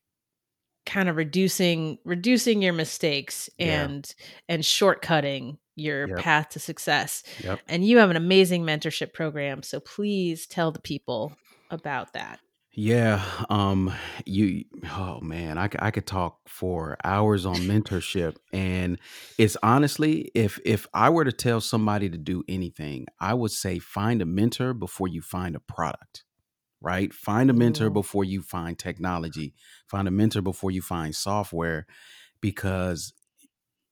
[0.84, 4.54] kind of reducing reducing your mistakes and yeah.
[4.54, 6.18] and shortcutting your yep.
[6.18, 7.60] path to success yep.
[7.68, 11.36] and you have an amazing mentorship program so please tell the people
[11.70, 12.40] about that
[12.80, 13.92] yeah, um,
[14.24, 19.00] you oh man, I I could talk for hours on mentorship and
[19.36, 23.80] it's honestly if if I were to tell somebody to do anything, I would say
[23.80, 26.22] find a mentor before you find a product.
[26.80, 27.12] Right?
[27.12, 29.54] Find a mentor before you find technology.
[29.88, 31.84] Find a mentor before you find software
[32.40, 33.12] because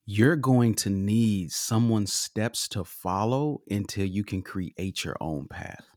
[0.04, 5.95] you're going to need someone's steps to follow until you can create your own path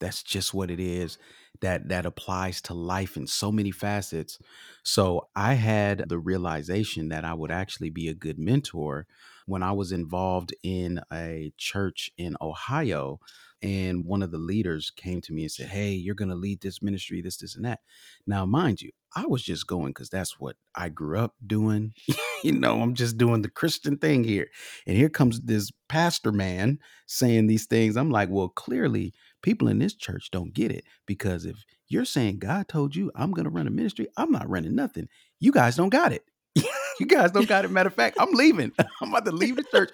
[0.00, 1.18] That's just what it is.
[1.62, 4.38] That that applies to life in so many facets.
[4.82, 9.06] So I had the realization that I would actually be a good mentor
[9.46, 13.20] when I was involved in a church in Ohio
[13.62, 16.60] and one of the leaders came to me and said, "Hey, you're going to lead
[16.60, 17.80] this ministry, this, this, and that."
[18.26, 21.94] Now, mind you, I was just going because that's what I grew up doing.
[22.44, 24.48] you know, I'm just doing the Christian thing here,
[24.86, 27.96] and here comes this pastor man saying these things.
[27.96, 29.14] I'm like, well, clearly,
[29.46, 33.30] people in this church don't get it because if you're saying God told you I'm
[33.30, 35.06] going to run a ministry, I'm not running nothing.
[35.38, 36.24] You guys don't got it.
[36.98, 37.70] you guys don't got it.
[37.70, 38.72] Matter of fact, I'm leaving.
[39.00, 39.92] I'm about to leave the church.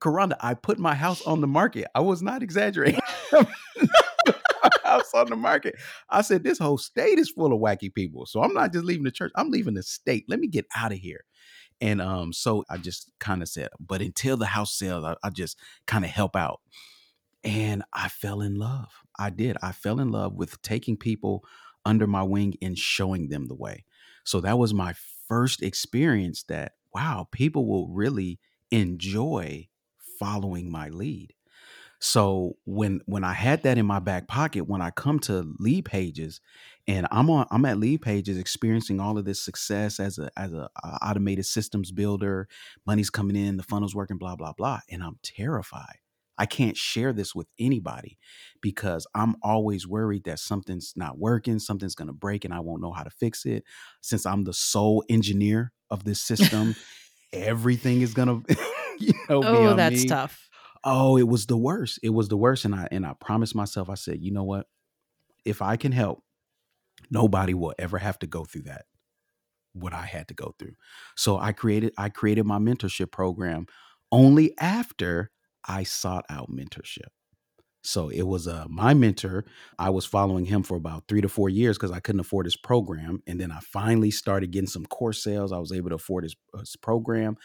[0.00, 1.86] Karanda, I put my house on the market.
[1.94, 3.00] I was not exaggerating.
[4.84, 5.76] house on the market.
[6.10, 8.26] I said, this whole state is full of wacky people.
[8.26, 9.32] So I'm not just leaving the church.
[9.34, 10.26] I'm leaving the state.
[10.28, 11.24] Let me get out of here.
[11.80, 15.30] And um, so I just kind of said, but until the house sells, I, I
[15.30, 16.60] just kind of help out.
[17.42, 18.92] And I fell in love.
[19.18, 19.56] I did.
[19.62, 21.44] I fell in love with taking people
[21.84, 23.84] under my wing and showing them the way.
[24.24, 24.94] So that was my
[25.26, 28.38] first experience that, wow, people will really
[28.70, 29.68] enjoy
[30.18, 31.34] following my lead.
[32.02, 35.84] So when when I had that in my back pocket, when I come to Lead
[35.84, 36.40] Pages,
[36.88, 40.52] and I'm on I'm at Lead Pages experiencing all of this success as a as
[40.52, 40.70] a,
[41.02, 42.48] automated systems builder,
[42.86, 45.98] money's coming in, the funnel's working, blah blah blah, and I'm terrified.
[46.40, 48.16] I can't share this with anybody
[48.62, 52.80] because I'm always worried that something's not working, something's going to break, and I won't
[52.80, 53.62] know how to fix it.
[54.00, 56.76] Since I'm the sole engineer of this system,
[57.34, 58.56] everything is going to,
[58.98, 60.08] you know, oh, that's me.
[60.08, 60.48] tough.
[60.82, 62.00] Oh, it was the worst.
[62.02, 63.90] It was the worst, and I and I promised myself.
[63.90, 64.66] I said, you know what?
[65.44, 66.22] If I can help,
[67.10, 68.86] nobody will ever have to go through that.
[69.74, 70.76] What I had to go through.
[71.16, 73.66] So I created I created my mentorship program
[74.10, 75.30] only after
[75.66, 77.08] I sought out mentorship.
[77.82, 79.44] So it was uh, my mentor.
[79.78, 82.56] I was following him for about three to four years because I couldn't afford his
[82.56, 83.22] program.
[83.26, 85.52] And then I finally started getting some course sales.
[85.52, 87.36] I was able to afford his, his program.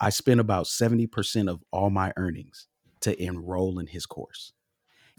[0.00, 2.66] I spent about 70% of all my earnings
[3.02, 4.52] to enroll in his course.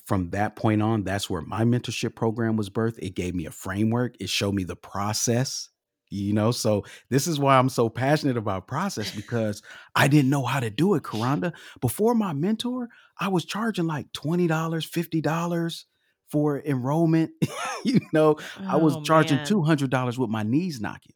[0.06, 3.00] From that point on, that's where my mentorship program was birthed.
[3.00, 5.70] It gave me a framework, it showed me the process
[6.10, 9.62] you know so this is why i'm so passionate about process because
[9.96, 11.54] i didn't know how to do it Karanda.
[11.82, 12.90] Before my mentor
[13.20, 15.86] i was charging like $20 $50
[16.28, 17.32] for enrollment
[17.84, 19.46] you know oh, i was oh, charging man.
[19.46, 21.16] $200 with my knees knocking.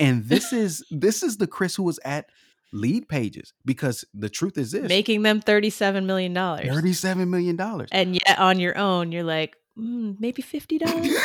[0.00, 2.26] And this is this is the chris who was at
[2.72, 6.68] Lead Pages because the truth is this making them 37 million dollars.
[6.68, 7.88] 37 million dollars.
[7.92, 11.18] And yet on your own you're like mm, maybe $50 you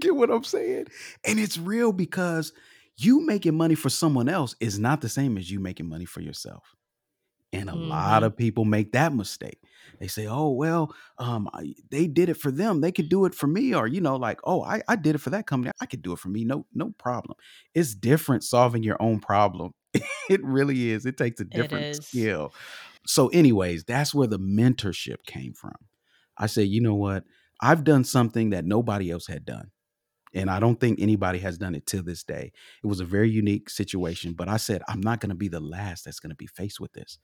[0.00, 0.86] get what I'm saying?
[1.24, 2.52] And it's real because
[2.96, 6.20] you making money for someone else is not the same as you making money for
[6.20, 6.74] yourself.
[7.52, 7.88] And a mm-hmm.
[7.88, 9.58] lot of people make that mistake.
[9.98, 12.80] They say, "Oh, well, um, I, they did it for them.
[12.80, 15.20] They could do it for me." Or you know, like, "Oh, I, I did it
[15.20, 15.72] for that company.
[15.80, 16.44] I could do it for me.
[16.44, 17.36] No, no problem."
[17.74, 19.72] It's different solving your own problem.
[20.30, 21.06] it really is.
[21.06, 22.52] It takes a different skill.
[23.06, 25.74] So, anyways, that's where the mentorship came from.
[26.38, 27.24] I said, you know what?
[27.60, 29.70] I've done something that nobody else had done.
[30.34, 32.52] And I don't think anybody has done it to this day.
[32.82, 35.60] It was a very unique situation, but I said I'm not going to be the
[35.60, 37.18] last that's going to be faced with this.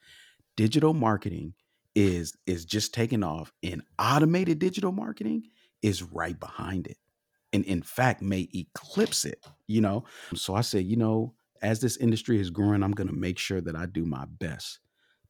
[0.56, 1.54] Digital marketing
[1.94, 5.44] is is just taking off and automated digital marketing
[5.82, 6.98] is right behind it.
[7.52, 10.04] And in fact may eclipse it, you know.
[10.34, 13.60] So I said, you know, as this industry is growing, I'm going to make sure
[13.60, 14.80] that I do my best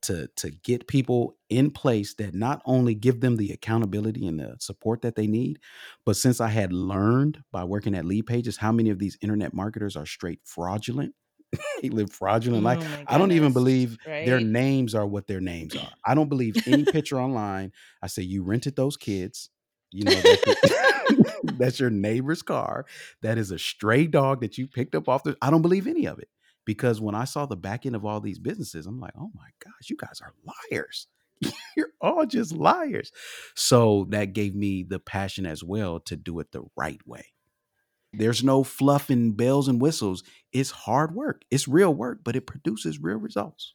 [0.07, 4.57] to to get people in place that not only give them the accountability and the
[4.61, 5.59] support that they need,
[6.05, 9.53] but since I had learned by working at Lead Pages how many of these internet
[9.53, 11.15] marketers are straight fraudulent.
[11.83, 13.05] they live fraudulent oh life.
[13.07, 14.27] I don't even believe right?
[14.27, 15.91] their names are what their names are.
[16.05, 17.73] I don't believe any picture online.
[18.03, 19.51] I say you rented those kids.
[19.93, 20.23] You know,
[21.55, 22.87] that's your neighbor's car.
[23.23, 25.37] That is a stray dog that you picked up off the.
[25.41, 26.29] I don't believe any of it
[26.67, 29.49] because when I saw the back end of all these businesses, I'm like, oh my
[29.65, 30.35] gosh, you guys are
[30.71, 31.07] liars.
[31.77, 33.13] You're all just liars.
[33.55, 37.33] So that gave me the passion as well to do it the right way.
[38.13, 40.23] There's no fluff and bells and whistles.
[40.53, 41.43] It's hard work.
[41.51, 43.75] It's real work, but it produces real results.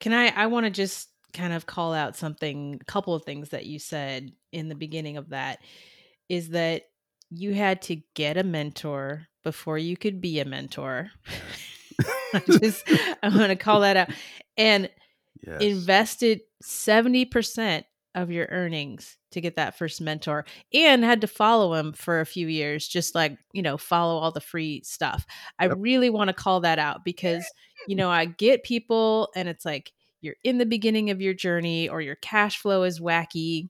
[0.00, 3.50] Can I I want to just kind of call out something, a couple of things
[3.50, 5.60] that you said in the beginning of that
[6.28, 6.84] is that
[7.30, 11.10] you had to get a mentor before you could be a mentor.
[12.34, 12.84] I just
[13.22, 14.10] I want to call that out.
[14.56, 14.90] And
[15.46, 15.60] yes.
[15.60, 21.92] invested 70% of your earnings to get that first mentor and had to follow him
[21.92, 25.26] for a few years just like you know follow all the free stuff
[25.58, 25.76] i yep.
[25.78, 27.44] really want to call that out because
[27.86, 31.88] you know i get people and it's like you're in the beginning of your journey
[31.88, 33.68] or your cash flow is wacky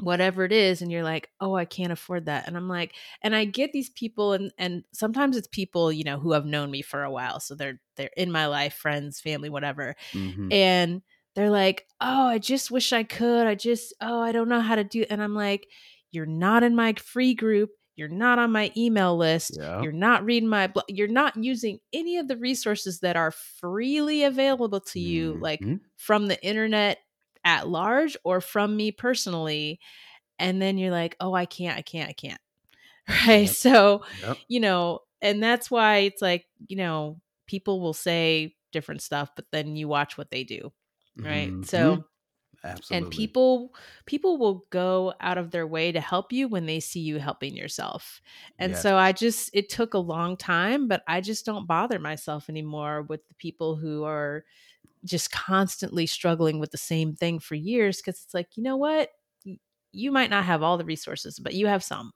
[0.00, 3.34] whatever it is and you're like oh i can't afford that and i'm like and
[3.34, 6.82] i get these people and and sometimes it's people you know who have known me
[6.82, 10.52] for a while so they're they're in my life friends family whatever Mhm.
[10.52, 11.02] and
[11.34, 14.74] they're like oh i just wish i could i just oh i don't know how
[14.74, 15.66] to do and i'm like
[16.10, 19.82] you're not in my free group you're not on my email list Yep.
[19.82, 24.24] you're not reading my blog you're not using any of the resources that are freely
[24.24, 25.80] available to you like Mhm.
[25.96, 26.98] from the internet
[27.46, 29.80] at large or from me personally
[30.38, 32.40] and then you're like oh i can't i can't i can't
[33.28, 33.56] right Yep.
[33.56, 34.38] so Yep.
[34.48, 39.46] you know and that's why it's like you know people will say different stuff but
[39.52, 40.72] then you watch what they do
[41.22, 41.64] right Mhm.
[41.64, 42.04] so
[42.64, 42.96] Absolutely.
[42.96, 43.74] and people
[44.06, 47.56] people will go out of their way to help you when they see you helping
[47.56, 48.20] yourself
[48.58, 48.82] and Yes.
[48.82, 53.02] so i just it took a long time but i just don't bother myself anymore
[53.02, 54.44] with the people who are
[55.06, 59.10] just constantly struggling with the same thing for years because it's like you know what
[59.92, 62.12] you might not have all the resources but you have some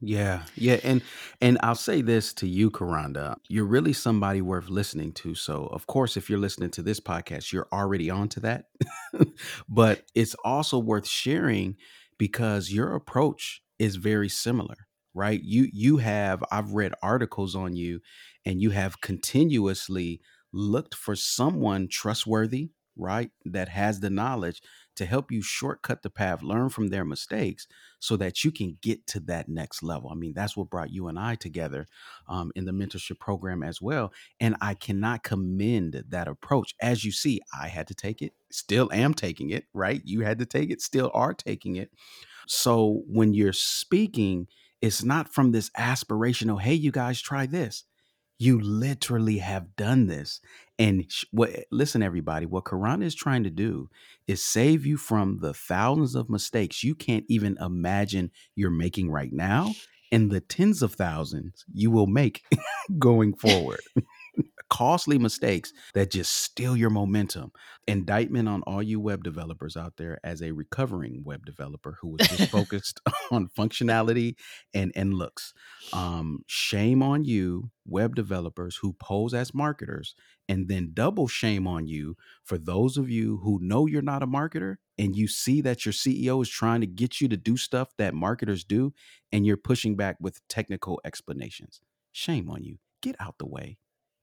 [0.00, 1.02] Yeah, yeah, and
[1.40, 3.36] and I'll say this to you, Karanda.
[3.48, 5.34] You're really somebody worth listening to.
[5.34, 8.66] So, of course, if you're listening to this podcast, you're already on to that.
[9.68, 11.76] but it's also worth sharing
[12.16, 15.40] because your approach is very similar, right?
[15.42, 17.98] You you have I've read articles on you
[18.46, 20.20] and you have continuously
[20.52, 23.30] looked for someone trustworthy, right?
[23.44, 24.60] That has the knowledge
[24.96, 27.68] to help you shortcut the path, learn from their mistakes
[28.00, 30.10] so that you can get to that next level.
[30.10, 31.86] I mean, that's what brought you and I together
[32.28, 34.12] um, in the mentorship program as well.
[34.40, 36.74] And I cannot commend that approach.
[36.82, 40.02] As you see, I had to take it, still am taking it, right?
[40.04, 41.90] You had to take it, still are taking it.
[42.48, 44.48] So when you're speaking,
[44.80, 47.84] it's not from this aspirational, hey, you guys try this.
[48.38, 50.40] You literally have done this.
[50.78, 53.88] And sh- what eh, listen, everybody, what Karanda is trying to do
[54.26, 59.32] is save you from the thousands of mistakes you can't even imagine you're making right
[59.32, 59.72] now
[60.12, 62.44] and the tens of thousands you will make
[62.98, 63.80] going forward.
[64.70, 67.52] Costly mistakes that just steal your momentum.
[67.86, 72.28] Indictment on all you web developers out there as a recovering web developer who was
[72.28, 73.00] just focused
[73.30, 74.34] on functionality
[74.74, 75.54] and, and looks.
[75.92, 80.14] Um, shame on you, web developers who pose as marketers,
[80.48, 84.26] and then double shame on you for those of you who know you're not a
[84.26, 87.90] marketer and you see that your CEO is trying to get you to do stuff
[87.98, 88.92] that marketers do
[89.32, 91.80] and you're pushing back with technical explanations.
[92.12, 92.78] Shame on you.
[93.00, 93.78] Get out the way.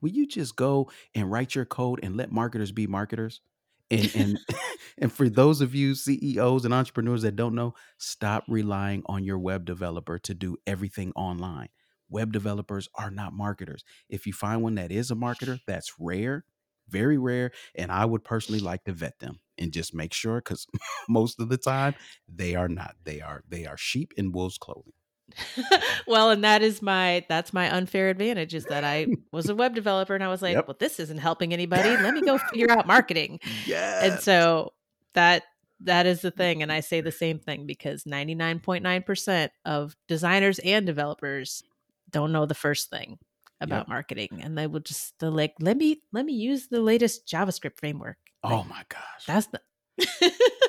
[0.06, 3.42] Will you just go and write your code and let marketers be marketers?
[3.90, 4.40] And and
[5.00, 9.40] and for those of you CEOs and entrepreneurs that don't know, stop relying on your
[9.40, 11.70] web developer to do everything online.
[12.08, 13.84] Web developers are not marketers.
[14.10, 16.46] If you find one that is a marketer, that's rare,
[16.88, 20.68] very rare, and I would personally like to vet them and just make sure cuz
[21.10, 21.96] most of the time
[22.28, 22.96] they are not.
[23.04, 24.94] They are they are sheep in wolves clothing.
[26.08, 29.74] well and that is my that's my unfair advantage is that i was a web
[29.74, 30.68] developer and i was like Yep.
[30.68, 34.04] well this isn't helping anybody let me go figure out marketing Yes.
[34.04, 34.74] and so
[35.14, 35.44] that
[35.82, 40.86] that is the thing and i say the same thing because 99.9% of designers and
[40.86, 41.64] developers
[42.12, 43.18] don't know the first thing
[43.62, 43.88] about Yep.
[43.88, 47.78] marketing and they will just they're like let me let me use the latest javascript
[47.78, 49.26] framework Oh my gosh.
[49.26, 49.60] that's the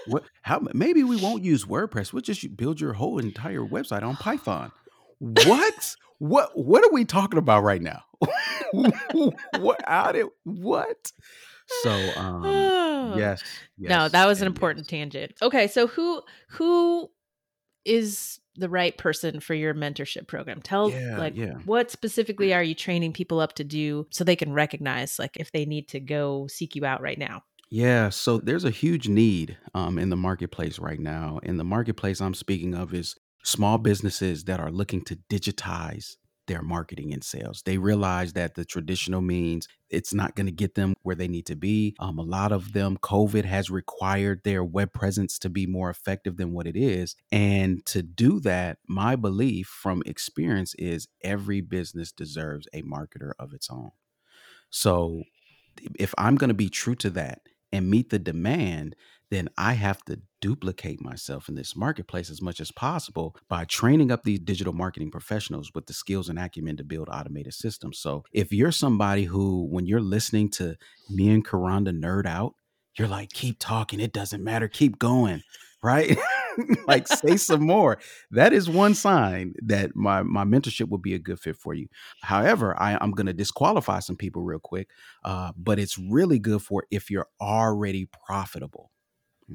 [0.07, 0.24] What?
[0.43, 0.61] How?
[0.72, 2.12] Maybe we won't use WordPress.
[2.12, 4.70] We'll just build your whole entire website on Python.
[5.18, 5.97] What?
[6.18, 6.51] what?
[6.57, 8.03] What are we talking about right now?
[8.72, 9.81] what?
[9.85, 10.27] How did?
[10.45, 11.11] What?
[11.83, 13.16] So, um, Oh.
[13.16, 13.43] yes,
[13.79, 14.91] no that was an important yes.
[14.91, 17.09] tangent okay so who who
[17.85, 21.55] is the right person for your mentorship program tell Yeah, like yeah.
[21.64, 25.53] what specifically are you training people up to do so they can recognize like if
[25.53, 29.59] they need to go seek you out right now Yeah, so there's a huge need
[29.75, 31.41] um, in the marketplace right now.
[31.43, 36.62] And the marketplace I'm speaking of is small businesses that are looking to digitize their
[36.62, 37.62] marketing and sales.
[37.67, 41.47] They realize that the traditional means it's not going to get them where they need
[41.47, 41.97] to be.
[41.99, 46.37] Um, a lot of them, COVID has required their web presence to be more effective
[46.37, 47.17] than what it is.
[47.33, 53.53] And to do that, my belief from experience is every business deserves a marketer of
[53.53, 53.91] its own.
[54.71, 55.23] So
[55.99, 57.43] if I'm going to be true to that
[57.73, 58.97] and meet the demand,
[59.31, 64.12] then I have to duplicate myself in this marketplace as much as possible by training
[64.12, 67.99] up these digital marketing professionals with the skills and acumen to build automated systems.
[67.99, 70.77] So if you're somebody who, when you're listening to
[71.11, 72.55] me and Karanda nerd out,
[72.99, 74.01] you're like, keep talking.
[74.01, 74.69] It doesn't matter.
[74.69, 75.43] Keep going.
[75.83, 76.17] Right?
[76.87, 77.99] like say some more.
[78.31, 81.89] That is one sign that my my mentorship will be a good fit for you.
[82.23, 84.89] However, I, I'm going to disqualify some people real quick
[85.25, 88.91] uh, but it's really good for if you're already profitable.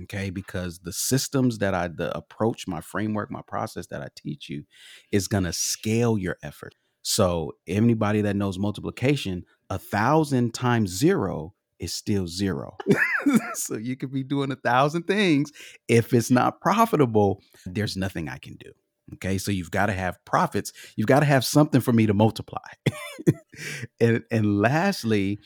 [0.03, 4.49] Okay, because the systems that I the approach, my framework, my process that I teach
[4.49, 4.63] you
[5.11, 6.75] is gonna scale your effort.
[7.01, 12.77] So anybody that knows multiplication, a thousand times zero is still zero.
[13.55, 15.51] so you could be doing a thousand things.
[15.87, 18.71] If it's not profitable, there's nothing I can do.
[19.15, 19.37] Okay.
[19.37, 20.71] So you've got to have profits.
[20.95, 22.59] You've got to have something for me to multiply.
[23.99, 25.39] and and lastly,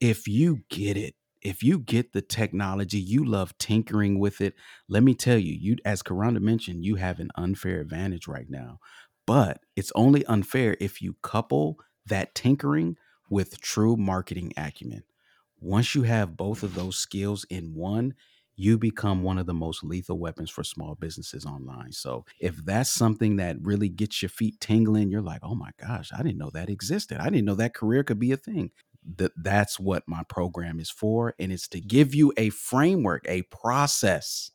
[0.00, 4.54] if you get it, if you get the technology, you love tinkering with it.
[4.88, 8.78] Let me tell you, you as Karanda mentioned, you have an unfair advantage right now.
[9.26, 12.96] But it's only unfair if you couple that tinkering
[13.30, 15.02] with true marketing acumen.
[15.60, 18.14] Once you have both of those skills in one,
[18.56, 21.92] you become one of the most lethal weapons for small businesses online.
[21.92, 26.10] So if that's something that really gets your feet tingling, you're like, oh my gosh,
[26.12, 27.18] I didn't know that existed.
[27.18, 28.72] I didn't know that career could be a thing.
[29.16, 31.34] That that's what my program is for.
[31.38, 34.50] And it's to give you a framework, a process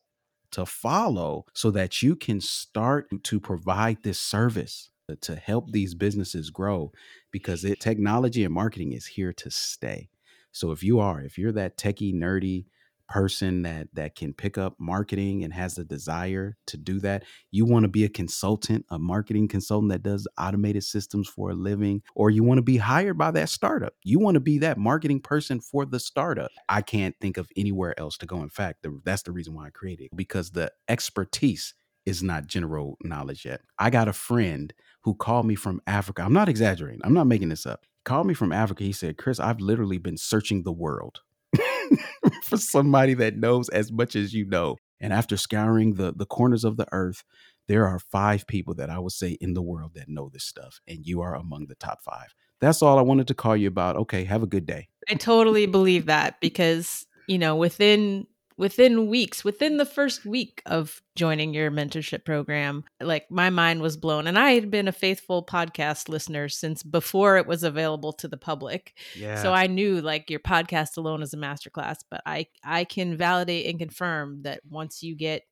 [0.52, 4.90] to follow so that you can start to provide this service
[5.22, 6.92] to help these businesses grow
[7.32, 10.10] because it, technology and marketing is here to stay.
[10.54, 12.66] So if you are, if you're that techie, nerdy,
[13.10, 17.66] person that that can pick up marketing and has the desire to do that you
[17.66, 22.02] want to be a consultant a marketing consultant that does automated systems for a living
[22.16, 23.94] or you want to be hired by that startup.
[24.04, 26.52] You want to be that marketing person for the startup.
[26.70, 28.42] I can't think of anywhere else to go.
[28.42, 31.74] In fact the, that's the reason why i created because the expertise
[32.06, 33.62] is not general knowledge yet.
[33.80, 34.74] I got a friend
[35.04, 36.24] who called me from africa.
[36.24, 37.02] I'm not exaggerating.
[37.04, 40.18] I'm not making this up called me from africa he said chris i've literally been
[40.18, 41.22] searching the world
[42.44, 44.78] for somebody that knows as much as you know.
[45.00, 47.24] And after scouring the the corners of the earth,
[47.68, 50.80] there are five people that I would say in the world that know this stuff,
[50.88, 52.34] and you are among the top five.
[52.62, 53.98] That's all I wanted to call you about.
[53.98, 54.88] Okay, have a good day.
[55.10, 58.28] I totally believe that because you know within
[58.58, 63.98] within weeks, within the first week of joining your mentorship program, like my mind was
[63.98, 64.28] blown.
[64.28, 68.38] And I had been a faithful podcast listener since before it was available to the
[68.38, 68.94] public.
[69.16, 69.42] Yeah.
[69.42, 73.68] So I knew like your podcast alone is a masterclass, but I I can validate
[73.68, 75.44] and confirm that once you get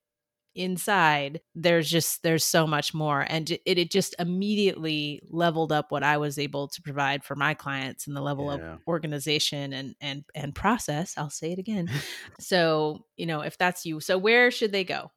[0.55, 6.03] inside there's just there's so much more and it, it just immediately leveled up what
[6.03, 8.73] i was able to provide for my clients and the level yeah.
[8.73, 11.89] of organization and and and process i'll say it again
[12.39, 15.11] so you know if that's you so where should they go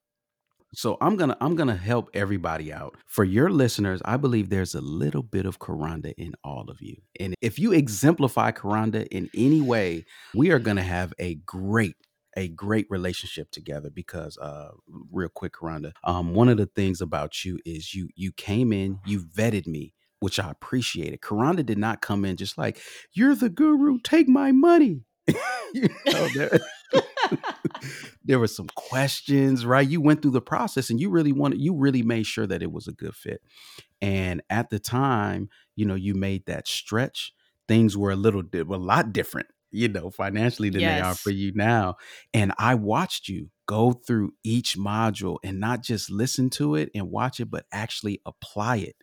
[0.75, 2.97] so I'm gonna I'm gonna help everybody out.
[3.07, 6.97] For your listeners, I believe there's a little bit of Karanda in all of you.
[7.21, 10.05] And if you exemplify Karanda in any way,
[10.35, 11.97] we are gonna have a great
[12.37, 14.71] a great relationship together because uh
[15.11, 19.01] real quick Karanda, um one of the things about you is you you came in,
[19.07, 21.21] you vetted me, which I appreciated.
[21.21, 22.79] Karanda did not come in just like,
[23.13, 25.03] you're the guru, take my money.
[25.75, 26.61] you know, there,
[28.25, 29.89] there were some questions, right?
[29.89, 32.73] You went through the process and you really wanted, you really made sure that it
[32.73, 33.41] was a good fit.
[34.03, 37.33] And at the time, you know, you made that stretch.
[37.67, 41.01] Things were a little, a lot different you know, financially than yes.
[41.01, 41.97] they are for you now.
[42.33, 47.11] And I watched you go through each module and not just listen to it and
[47.11, 48.97] watch it, but actually apply it.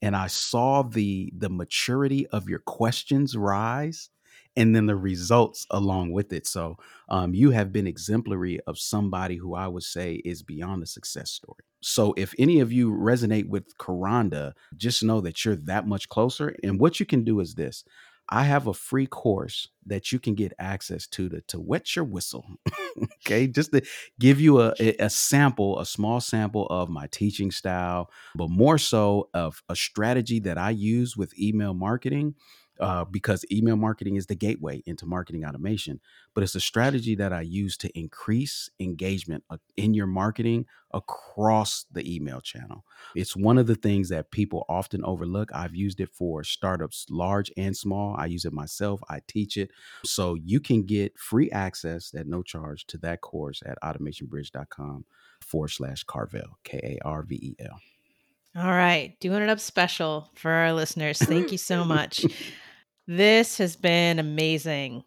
[0.00, 4.10] And I saw the the maturity of your questions rise
[4.56, 6.46] and then the results along with it.
[6.46, 6.76] So
[7.08, 11.30] um, you have been exemplary of somebody who I would say is beyond a success
[11.30, 11.60] story.
[11.80, 16.56] So if any of you resonate with Karanda, just know that you're that much closer.
[16.64, 17.84] And what you can do is this.
[18.30, 22.04] I have a free course that you can get access to to, to wet your
[22.04, 22.44] whistle.
[23.24, 23.82] okay, just to
[24.18, 29.30] give you a, a sample, a small sample of my teaching style, but more so
[29.32, 32.34] of a strategy that I use with email marketing
[32.80, 36.00] uh, because email marketing is the gateway into marketing automation.
[36.34, 41.84] But it's a strategy that I use to increase engagement uh, in your marketing across
[41.92, 42.84] the email channel.
[43.14, 45.50] It's one of the things that people often overlook.
[45.54, 48.14] I've used it for startups, large and small.
[48.16, 49.70] I use it myself, I teach it.
[50.04, 55.04] So you can get free access at no charge to that course at automationbridge.com
[55.40, 57.80] forward slash Carvel, K A R V E L.
[58.56, 61.18] All right, doing it up special for our listeners.
[61.18, 62.24] Thank you so much.
[63.08, 65.02] This has been amazing.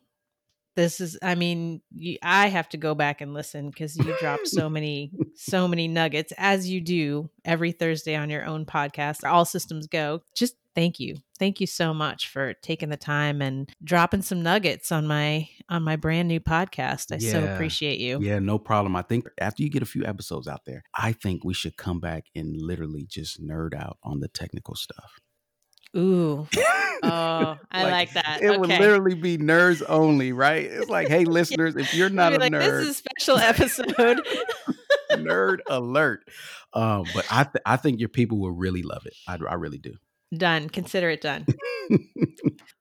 [0.76, 4.47] This is, I mean, you, I have to go back and listen because you dropped
[4.49, 9.24] so many, so many nuggets as you do every Thursday on your own podcast.
[9.24, 10.24] All systems go.
[10.36, 14.91] Just thank you, thank you so much for taking the time and dropping some nuggets
[14.91, 17.12] on my on my brand new podcast.
[17.12, 17.32] I yeah.
[17.34, 18.20] so appreciate you.
[18.20, 18.95] Yeah, no problem.
[18.95, 21.99] I think after you get a few episodes out there, I think we should come
[21.99, 25.20] back and literally just nerd out on the technical stuff.
[25.98, 26.48] Ooh.
[27.04, 28.39] Oh, I like, like that.
[28.42, 28.58] It okay.
[28.58, 30.66] would literally be nerds only, right?
[30.66, 34.22] It's like, hey, listeners, if you're not a like, nerd, this is a special episode.
[35.12, 36.22] nerd alert.
[36.74, 39.14] Um, but I, th- I think your people will really love it.
[39.28, 39.94] I, I really do.
[40.34, 40.70] Done.
[40.70, 41.46] Consider it done.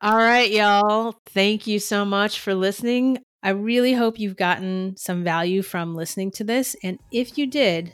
[0.01, 1.17] All right, y'all.
[1.27, 3.19] Thank you so much for listening.
[3.43, 6.77] I really hope you've gotten some value from listening to this.
[6.85, 7.93] And if you did,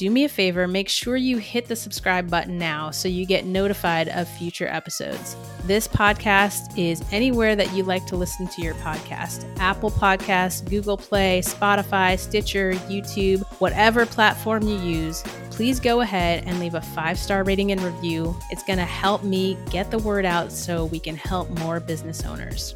[0.00, 3.44] do me a favor, make sure you hit the subscribe button now so you get
[3.44, 5.36] notified of future episodes.
[5.64, 10.96] This podcast is anywhere that you like to listen to your podcast Apple Podcasts, Google
[10.96, 15.22] Play, Spotify, Stitcher, YouTube, whatever platform you use.
[15.50, 18.34] Please go ahead and leave a five star rating and review.
[18.50, 22.24] It's going to help me get the word out so we can help more business
[22.24, 22.74] owners.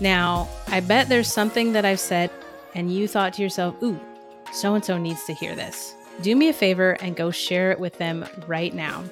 [0.00, 2.32] Now, I bet there's something that I've said
[2.74, 4.00] and you thought to yourself, ooh,
[4.52, 7.78] so and so needs to hear this do me a favor and go share it
[7.78, 9.04] with them right now.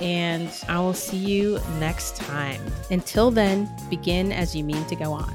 [0.00, 2.60] And I will see you next time.
[2.90, 5.32] Until then, begin as you mean to go on.